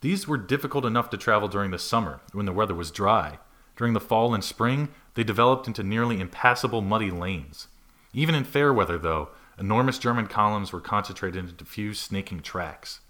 These 0.00 0.26
were 0.26 0.38
difficult 0.38 0.84
enough 0.84 1.08
to 1.10 1.16
travel 1.16 1.46
during 1.46 1.70
the 1.70 1.78
summer 1.78 2.20
when 2.32 2.46
the 2.46 2.52
weather 2.52 2.74
was 2.74 2.90
dry. 2.90 3.38
During 3.76 3.92
the 3.92 4.00
fall 4.00 4.34
and 4.34 4.42
spring, 4.42 4.88
they 5.14 5.24
developed 5.24 5.66
into 5.66 5.82
nearly 5.82 6.20
impassable 6.20 6.80
muddy 6.80 7.10
lanes. 7.10 7.68
Even 8.12 8.34
in 8.34 8.44
fair 8.44 8.72
weather, 8.72 8.98
though, 8.98 9.30
Enormous 9.60 9.98
German 9.98 10.26
columns 10.26 10.72
were 10.72 10.80
concentrated 10.80 11.44
into 11.50 11.66
few 11.66 11.92
snaking 11.92 12.40
tracks. 12.40 13.00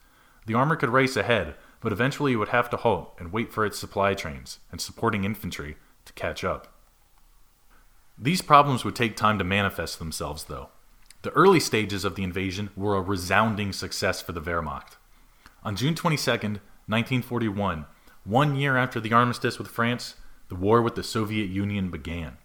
The 0.47 0.55
armor 0.55 0.75
could 0.75 0.89
race 0.89 1.17
ahead, 1.17 1.55
but 1.81 1.93
eventually 1.93 2.33
it 2.33 2.37
would 2.37 2.49
have 2.49 2.69
to 2.71 2.77
halt 2.77 3.15
and 3.21 3.33
wait 3.33 3.53
for 3.53 3.65
its 3.65 3.79
supply 3.79 4.15
trains 4.15 4.59
and 4.73 4.81
supporting 4.81 5.23
infantry 5.23 5.77
to 6.07 6.13
catch 6.15 6.43
up. 6.43 6.67
These 8.19 8.43
problems 8.43 8.85
would 8.85 8.97
take 8.97 9.17
time 9.17 9.39
to 9.39 9.45
manifest 9.45 10.01
themselves, 10.01 10.45
though. 10.45 10.71
The 11.23 11.31
early 11.31 11.61
stages 11.61 12.05
of 12.05 12.17
the 12.17 12.25
invasion 12.25 12.71
were 12.77 12.97
a 12.97 13.01
resounding 13.01 13.73
success 13.73 14.21
for 14.21 14.33
the 14.33 14.41
Wehrmacht. 14.41 14.97
On 15.63 15.77
June 15.77 15.95
22, 15.95 16.31
1941, 16.31 17.87
one 18.25 18.57
year 18.57 18.77
after 18.77 18.99
the 18.99 19.13
armistice 19.13 19.57
with 19.57 19.69
France, 19.69 20.17
the 20.51 20.57
war 20.57 20.83
with 20.83 20.97
the 20.97 21.03
Soviet 21.03 21.49
Union 21.49 21.91
began. 21.91 22.37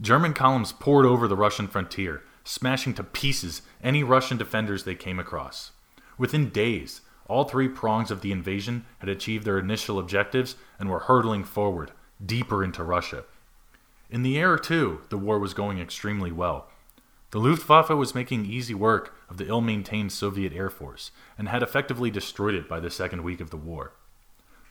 German 0.00 0.34
columns 0.34 0.72
poured 0.72 1.06
over 1.06 1.26
the 1.26 1.34
Russian 1.34 1.66
frontier, 1.66 2.22
smashing 2.44 2.92
to 2.94 3.02
pieces 3.02 3.62
any 3.82 4.04
Russian 4.04 4.36
defenders 4.36 4.84
they 4.84 4.94
came 4.94 5.18
across. 5.18 5.72
Within 6.18 6.50
days, 6.50 7.00
all 7.28 7.44
three 7.44 7.68
prongs 7.68 8.10
of 8.10 8.20
the 8.20 8.30
invasion 8.30 8.84
had 8.98 9.08
achieved 9.08 9.46
their 9.46 9.58
initial 9.58 9.98
objectives 9.98 10.54
and 10.78 10.90
were 10.90 11.00
hurtling 11.00 11.44
forward, 11.44 11.92
deeper 12.24 12.62
into 12.62 12.84
Russia. 12.84 13.24
In 14.10 14.22
the 14.22 14.38
air, 14.38 14.58
too, 14.58 15.00
the 15.08 15.18
war 15.18 15.38
was 15.38 15.54
going 15.54 15.80
extremely 15.80 16.30
well. 16.30 16.68
The 17.30 17.40
Luftwaffe 17.40 17.90
was 17.90 18.14
making 18.14 18.44
easy 18.44 18.74
work 18.74 19.16
of 19.30 19.38
the 19.38 19.48
ill 19.48 19.62
maintained 19.62 20.12
Soviet 20.12 20.52
Air 20.52 20.70
Force 20.70 21.10
and 21.38 21.48
had 21.48 21.62
effectively 21.62 22.10
destroyed 22.10 22.54
it 22.54 22.68
by 22.68 22.80
the 22.80 22.90
second 22.90 23.24
week 23.24 23.40
of 23.40 23.48
the 23.48 23.56
war. 23.56 23.94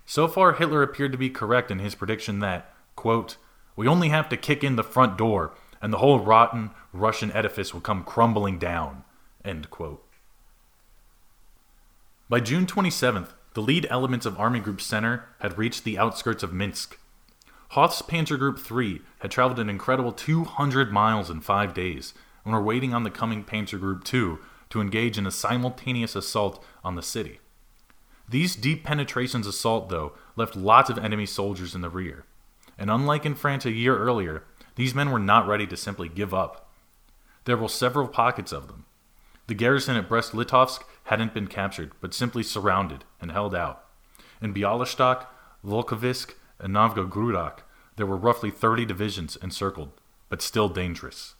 So 0.05 0.27
far, 0.27 0.53
Hitler 0.53 0.83
appeared 0.83 1.11
to 1.11 1.17
be 1.17 1.29
correct 1.29 1.71
in 1.71 1.79
his 1.79 1.95
prediction 1.95 2.39
that, 2.39 2.73
quote, 2.95 3.37
we 3.75 3.87
only 3.87 4.09
have 4.09 4.29
to 4.29 4.37
kick 4.37 4.63
in 4.63 4.75
the 4.75 4.83
front 4.83 5.17
door 5.17 5.53
and 5.81 5.91
the 5.91 5.97
whole 5.97 6.19
rotten 6.19 6.71
Russian 6.93 7.31
edifice 7.31 7.73
will 7.73 7.81
come 7.81 8.03
crumbling 8.03 8.57
down. 8.57 9.03
end 9.43 9.69
quote. 9.69 10.03
By 12.27 12.39
June 12.39 12.65
27th, 12.65 13.29
the 13.53 13.61
lead 13.61 13.85
elements 13.89 14.25
of 14.25 14.39
Army 14.39 14.59
Group 14.59 14.81
Center 14.81 15.25
had 15.39 15.57
reached 15.57 15.83
the 15.83 15.99
outskirts 15.99 16.41
of 16.41 16.51
Minsk. 16.53 16.97
Hoth's 17.69 18.01
Panzer 18.01 18.39
Group 18.39 18.59
3 18.59 19.01
had 19.19 19.31
traveled 19.31 19.59
an 19.59 19.69
incredible 19.69 20.11
200 20.11 20.91
miles 20.91 21.29
in 21.29 21.41
five 21.41 21.73
days 21.73 22.13
and 22.43 22.53
were 22.53 22.61
waiting 22.61 22.93
on 22.93 23.03
the 23.03 23.11
coming 23.11 23.43
Panzer 23.43 23.79
Group 23.79 24.03
2 24.03 24.39
to 24.71 24.81
engage 24.81 25.17
in 25.17 25.27
a 25.27 25.31
simultaneous 25.31 26.15
assault 26.15 26.63
on 26.83 26.95
the 26.95 27.03
city. 27.03 27.39
These 28.27 28.55
deep 28.55 28.83
penetrations 28.83 29.45
assault, 29.45 29.89
though, 29.89 30.13
left 30.35 30.55
lots 30.55 30.89
of 30.89 30.97
enemy 30.97 31.25
soldiers 31.25 31.75
in 31.75 31.81
the 31.81 31.89
rear. 31.89 32.25
And 32.77 32.89
unlike 32.89 33.25
in 33.25 33.35
France 33.35 33.65
a 33.65 33.71
year 33.71 33.97
earlier, 33.97 34.43
these 34.75 34.95
men 34.95 35.11
were 35.11 35.19
not 35.19 35.47
ready 35.47 35.67
to 35.67 35.77
simply 35.77 36.09
give 36.09 36.33
up. 36.33 36.69
There 37.45 37.57
were 37.57 37.69
several 37.69 38.07
pockets 38.07 38.51
of 38.51 38.67
them. 38.67 38.85
The 39.47 39.53
garrison 39.53 39.95
at 39.95 40.09
Brest-Litovsk 40.09 40.81
hadn't 41.05 41.33
been 41.33 41.47
captured, 41.47 41.91
but 42.01 42.13
simply 42.13 42.41
surrounded 42.41 43.03
and 43.21 43.31
held 43.31 43.53
out. 43.53 43.85
In 44.41 44.53
Bialystok, 44.53 45.27
Volkovysk, 45.63 46.33
and 46.59 46.73
Novgorod, 46.73 47.61
there 47.95 48.05
were 48.05 48.17
roughly 48.17 48.49
30 48.49 48.85
divisions 48.85 49.37
encircled, 49.41 49.91
but 50.29 50.41
still 50.41 50.67
dangerous. 50.67 51.35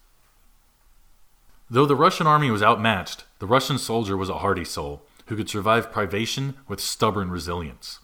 Though 1.69 1.87
the 1.87 1.95
Russian 1.95 2.27
army 2.27 2.51
was 2.51 2.61
outmatched, 2.61 3.25
the 3.39 3.47
Russian 3.47 3.79
soldier 3.79 4.15
was 4.15 4.29
a 4.29 4.37
hardy 4.37 4.65
soul 4.65 5.01
who 5.27 5.35
could 5.35 5.49
survive 5.49 5.91
privation 5.91 6.55
with 6.67 6.79
stubborn 6.79 7.29
resilience. 7.29 7.99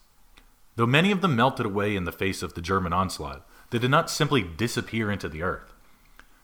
Though 0.75 0.87
many 0.87 1.11
of 1.11 1.21
them 1.21 1.35
melted 1.35 1.65
away 1.65 1.95
in 1.95 2.05
the 2.05 2.11
face 2.11 2.41
of 2.41 2.53
the 2.53 2.61
German 2.61 2.93
onslaught, 2.93 3.45
they 3.69 3.79
did 3.79 3.91
not 3.91 4.09
simply 4.09 4.41
disappear 4.41 5.11
into 5.11 5.29
the 5.29 5.43
earth. 5.43 5.73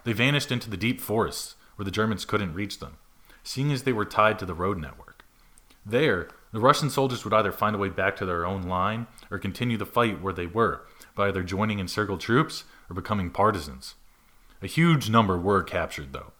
They 0.03 0.13
vanished 0.13 0.51
into 0.51 0.69
the 0.69 0.77
deep 0.77 1.01
forests 1.01 1.55
where 1.75 1.85
the 1.85 1.91
Germans 1.91 2.25
couldn't 2.25 2.53
reach 2.53 2.79
them, 2.79 2.97
seeing 3.43 3.71
as 3.71 3.83
they 3.83 3.93
were 3.93 4.05
tied 4.05 4.39
to 4.39 4.45
the 4.45 4.53
road 4.53 4.77
network. 4.77 5.25
There, 5.85 6.29
the 6.51 6.59
Russian 6.59 6.89
soldiers 6.89 7.23
would 7.23 7.33
either 7.33 7.51
find 7.51 7.75
a 7.75 7.79
way 7.79 7.89
back 7.89 8.15
to 8.17 8.25
their 8.25 8.45
own 8.45 8.63
line 8.63 9.07
or 9.29 9.37
continue 9.37 9.77
the 9.77 9.85
fight 9.85 10.21
where 10.21 10.33
they 10.33 10.47
were, 10.47 10.85
by 11.15 11.27
either 11.27 11.43
joining 11.43 11.79
encircled 11.79 12.19
troops 12.19 12.63
or 12.89 12.93
becoming 12.93 13.29
partisans. 13.29 13.95
A 14.61 14.67
huge 14.67 15.09
number 15.09 15.37
were 15.37 15.63
captured, 15.63 16.13
though. 16.13 16.33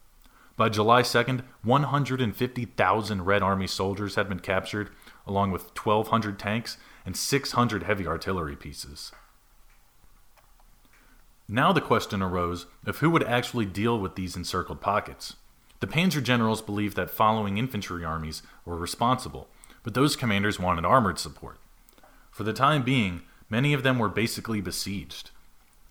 By 0.57 0.69
July 0.69 1.03
2nd, 1.03 1.43
150,000 1.61 3.21
Red 3.25 3.43
Army 3.43 3.67
soldiers 3.67 4.15
had 4.15 4.27
been 4.27 4.39
captured, 4.39 4.89
along 5.27 5.51
with 5.51 5.65
1,200 5.77 6.39
tanks 6.39 6.77
and 7.05 7.15
600 7.15 7.83
heavy 7.83 8.07
artillery 8.07 8.55
pieces. 8.55 9.11
Now 11.47 11.71
the 11.71 11.79
question 11.79 12.23
arose 12.23 12.65
of 12.87 12.97
who 12.97 13.11
would 13.11 13.23
actually 13.23 13.67
deal 13.67 13.99
with 13.99 14.15
these 14.15 14.35
encircled 14.35 14.81
pockets. 14.81 15.35
The 15.79 15.85
panzer 15.85 16.23
generals 16.23 16.63
believed 16.63 16.97
that 16.97 17.11
following 17.11 17.59
infantry 17.59 18.03
armies 18.03 18.41
were 18.65 18.75
responsible, 18.75 19.47
but 19.83 19.93
those 19.93 20.15
commanders 20.15 20.59
wanted 20.59 20.85
armored 20.85 21.19
support. 21.19 21.59
For 22.31 22.43
the 22.43 22.51
time 22.51 22.81
being, 22.81 23.21
many 23.47 23.73
of 23.73 23.83
them 23.83 23.99
were 23.99 24.09
basically 24.09 24.61
besieged. 24.61 25.29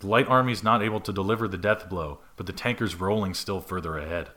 The 0.00 0.08
light 0.08 0.26
armies 0.26 0.64
not 0.64 0.82
able 0.82 1.00
to 1.00 1.12
deliver 1.12 1.46
the 1.46 1.56
death 1.56 1.88
blow, 1.88 2.18
but 2.36 2.46
the 2.46 2.52
tankers 2.52 2.96
rolling 2.96 3.32
still 3.32 3.60
further 3.60 3.96
ahead. 3.96 4.30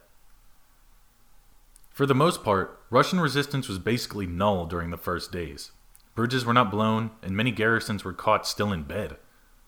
For 2.00 2.06
the 2.06 2.16
most 2.16 2.46
part, 2.46 2.80
Russian 2.90 3.20
resistance 3.20 3.68
was 3.68 3.78
basically 3.78 4.26
null 4.26 4.68
during 4.68 4.90
the 4.90 4.96
first 4.96 5.34
days. 5.34 5.74
Bridges 6.16 6.46
were 6.46 6.54
not 6.54 6.72
blown, 6.72 7.12
and 7.22 7.36
many 7.36 7.52
garrisons 7.52 8.06
were 8.06 8.14
caught 8.14 8.48
still 8.48 8.72
in 8.72 8.84
bed. 8.84 9.18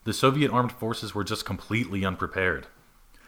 The 0.04 0.14
Soviet 0.14 0.50
armed 0.50 0.72
forces 0.72 1.14
were 1.14 1.24
just 1.24 1.44
completely 1.44 2.06
unprepared. 2.06 2.68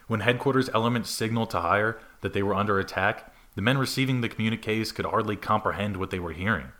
When 0.06 0.20
headquarters 0.20 0.70
elements 0.72 1.10
signaled 1.10 1.50
to 1.50 1.60
Higher 1.60 2.00
that 2.22 2.32
they 2.32 2.42
were 2.42 2.54
under 2.54 2.78
attack, 2.78 3.30
the 3.54 3.60
men 3.60 3.76
receiving 3.76 4.22
the 4.22 4.28
communiques 4.30 4.90
could 4.90 5.04
hardly 5.04 5.36
comprehend 5.36 5.98
what 5.98 6.08
they 6.08 6.18
were 6.18 6.32
hearing. 6.32 6.72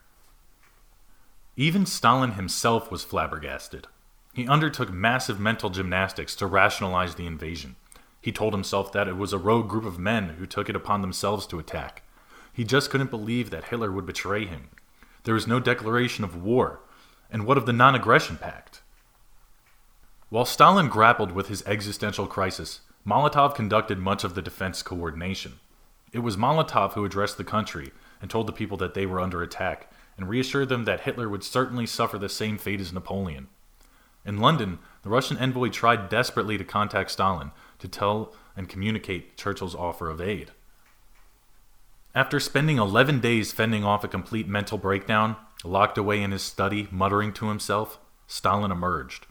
Even 1.58 1.84
Stalin 1.84 2.30
himself 2.30 2.90
was 2.90 3.04
flabbergasted. 3.04 3.86
He 4.32 4.48
undertook 4.48 4.90
massive 4.90 5.38
mental 5.38 5.68
gymnastics 5.68 6.34
to 6.36 6.46
rationalize 6.46 7.16
the 7.16 7.26
invasion. 7.26 7.76
He 8.22 8.32
told 8.32 8.54
himself 8.54 8.92
that 8.92 9.08
it 9.08 9.18
was 9.18 9.34
a 9.34 9.38
rogue 9.38 9.68
group 9.68 9.84
of 9.84 9.98
men 9.98 10.30
who 10.38 10.46
took 10.46 10.70
it 10.70 10.74
upon 10.74 11.02
themselves 11.02 11.46
to 11.48 11.58
attack. 11.58 12.00
He 12.54 12.64
just 12.64 12.88
couldn't 12.88 13.10
believe 13.10 13.50
that 13.50 13.64
Hitler 13.64 13.90
would 13.90 14.06
betray 14.06 14.46
him. 14.46 14.68
There 15.24 15.34
was 15.34 15.46
no 15.46 15.58
declaration 15.58 16.22
of 16.22 16.40
war. 16.42 16.80
And 17.30 17.44
what 17.44 17.58
of 17.58 17.66
the 17.66 17.72
non 17.72 17.96
aggression 17.96 18.36
pact? 18.36 18.80
While 20.30 20.44
Stalin 20.44 20.88
grappled 20.88 21.32
with 21.32 21.48
his 21.48 21.64
existential 21.66 22.28
crisis, 22.28 22.80
Molotov 23.04 23.54
conducted 23.56 23.98
much 23.98 24.22
of 24.22 24.34
the 24.34 24.42
defense 24.42 24.82
coordination. 24.82 25.54
It 26.12 26.20
was 26.20 26.36
Molotov 26.36 26.92
who 26.92 27.04
addressed 27.04 27.38
the 27.38 27.44
country 27.44 27.90
and 28.22 28.30
told 28.30 28.46
the 28.46 28.52
people 28.52 28.76
that 28.78 28.94
they 28.94 29.04
were 29.04 29.20
under 29.20 29.42
attack 29.42 29.92
and 30.16 30.28
reassured 30.28 30.68
them 30.68 30.84
that 30.84 31.00
Hitler 31.00 31.28
would 31.28 31.42
certainly 31.42 31.86
suffer 31.86 32.18
the 32.18 32.28
same 32.28 32.56
fate 32.56 32.80
as 32.80 32.92
Napoleon. 32.92 33.48
In 34.24 34.38
London, 34.38 34.78
the 35.02 35.10
Russian 35.10 35.36
envoy 35.38 35.70
tried 35.70 36.08
desperately 36.08 36.56
to 36.56 36.64
contact 36.64 37.10
Stalin 37.10 37.50
to 37.80 37.88
tell 37.88 38.32
and 38.56 38.68
communicate 38.68 39.36
Churchill's 39.36 39.74
offer 39.74 40.08
of 40.08 40.20
aid. 40.20 40.52
After 42.16 42.38
spending 42.38 42.78
11 42.78 43.18
days 43.18 43.50
fending 43.50 43.84
off 43.84 44.04
a 44.04 44.08
complete 44.08 44.46
mental 44.46 44.78
breakdown, 44.78 45.34
locked 45.64 45.98
away 45.98 46.22
in 46.22 46.30
his 46.30 46.42
study, 46.42 46.86
muttering 46.92 47.32
to 47.32 47.48
himself, 47.48 47.98
Stalin 48.28 48.70
emerged. 48.70 49.26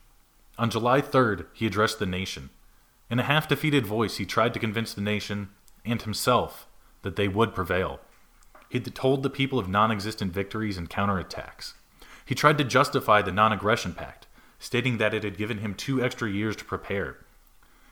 On 0.57 0.69
July 0.69 0.99
3rd, 0.99 1.45
he 1.53 1.65
addressed 1.65 1.99
the 1.99 2.05
nation. 2.05 2.49
In 3.09 3.19
a 3.19 3.23
half 3.23 3.47
defeated 3.47 3.87
voice, 3.87 4.17
he 4.17 4.25
tried 4.25 4.53
to 4.53 4.59
convince 4.59 4.93
the 4.93 5.01
nation 5.01 5.49
and 5.85 6.01
himself 6.01 6.67
that 7.03 7.15
they 7.15 7.29
would 7.29 7.55
prevail. 7.55 8.01
He 8.67 8.81
told 8.81 9.23
the 9.23 9.29
people 9.29 9.59
of 9.59 9.69
non 9.69 9.89
existent 9.89 10.33
victories 10.33 10.77
and 10.77 10.89
counterattacks. 10.89 11.73
He 12.25 12.35
tried 12.35 12.57
to 12.57 12.63
justify 12.65 13.21
the 13.21 13.31
non 13.31 13.53
aggression 13.53 13.93
pact, 13.93 14.27
stating 14.59 14.97
that 14.97 15.13
it 15.13 15.23
had 15.23 15.37
given 15.37 15.59
him 15.59 15.73
two 15.73 16.03
extra 16.03 16.29
years 16.29 16.57
to 16.57 16.65
prepare. 16.65 17.17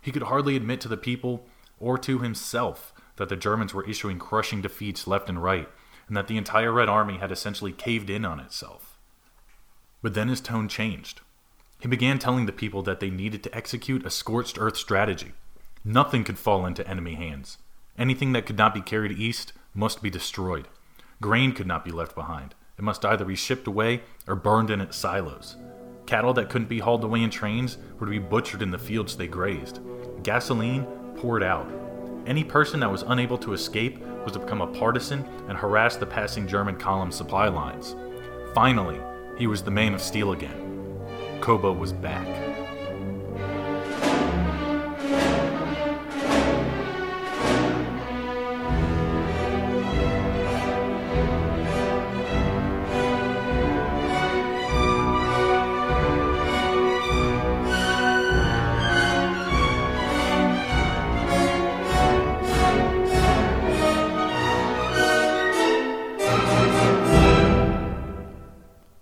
He 0.01 0.11
could 0.11 0.23
hardly 0.23 0.57
admit 0.57 0.81
to 0.81 0.89
the 0.89 0.97
people 0.97 1.45
or 1.79 1.97
to 1.99 2.19
himself 2.19 2.93
that 3.17 3.29
the 3.29 3.35
Germans 3.35 3.73
were 3.73 3.87
issuing 3.87 4.19
crushing 4.19 4.61
defeats 4.61 5.07
left 5.07 5.29
and 5.29 5.41
right, 5.41 5.69
and 6.07 6.17
that 6.17 6.27
the 6.27 6.37
entire 6.37 6.71
Red 6.71 6.89
Army 6.89 7.17
had 7.17 7.31
essentially 7.31 7.71
caved 7.71 8.09
in 8.09 8.25
on 8.25 8.39
itself. 8.39 8.97
But 10.01 10.13
then 10.13 10.27
his 10.27 10.41
tone 10.41 10.67
changed. 10.67 11.21
He 11.79 11.87
began 11.87 12.19
telling 12.19 12.45
the 12.45 12.51
people 12.51 12.83
that 12.83 12.99
they 12.99 13.09
needed 13.09 13.43
to 13.43 13.55
execute 13.55 14.05
a 14.05 14.09
scorched 14.09 14.57
earth 14.59 14.77
strategy. 14.77 15.31
Nothing 15.83 16.23
could 16.23 16.37
fall 16.37 16.65
into 16.65 16.87
enemy 16.87 17.15
hands. 17.15 17.57
Anything 17.97 18.33
that 18.33 18.45
could 18.45 18.57
not 18.57 18.73
be 18.73 18.81
carried 18.81 19.17
east 19.17 19.53
must 19.73 20.01
be 20.01 20.09
destroyed. 20.09 20.67
Grain 21.21 21.53
could 21.53 21.67
not 21.67 21.85
be 21.85 21.91
left 21.91 22.15
behind. 22.15 22.55
It 22.77 22.83
must 22.83 23.05
either 23.05 23.25
be 23.25 23.35
shipped 23.35 23.67
away 23.67 24.01
or 24.27 24.35
burned 24.35 24.69
in 24.69 24.81
its 24.81 24.97
silos. 24.97 25.55
Cattle 26.05 26.33
that 26.33 26.49
couldn't 26.49 26.67
be 26.67 26.79
hauled 26.79 27.03
away 27.03 27.21
in 27.21 27.29
trains 27.29 27.77
were 27.99 28.05
to 28.05 28.11
be 28.11 28.19
butchered 28.19 28.61
in 28.61 28.71
the 28.71 28.77
fields 28.77 29.15
they 29.15 29.27
grazed. 29.27 29.79
Gasoline 30.23 30.85
poured 31.15 31.43
out. 31.43 31.80
Any 32.25 32.43
person 32.43 32.79
that 32.81 32.91
was 32.91 33.03
unable 33.07 33.37
to 33.39 33.53
escape 33.53 33.99
was 34.23 34.33
to 34.33 34.39
become 34.39 34.61
a 34.61 34.67
partisan 34.67 35.25
and 35.47 35.57
harass 35.57 35.95
the 35.95 36.05
passing 36.05 36.47
German 36.47 36.75
column 36.75 37.11
supply 37.11 37.47
lines. 37.47 37.95
Finally, 38.53 38.99
he 39.37 39.47
was 39.47 39.63
the 39.63 39.71
man 39.71 39.93
of 39.95 40.01
steel 40.01 40.31
again. 40.31 40.99
Koba 41.41 41.71
was 41.71 41.93
back. 41.93 42.50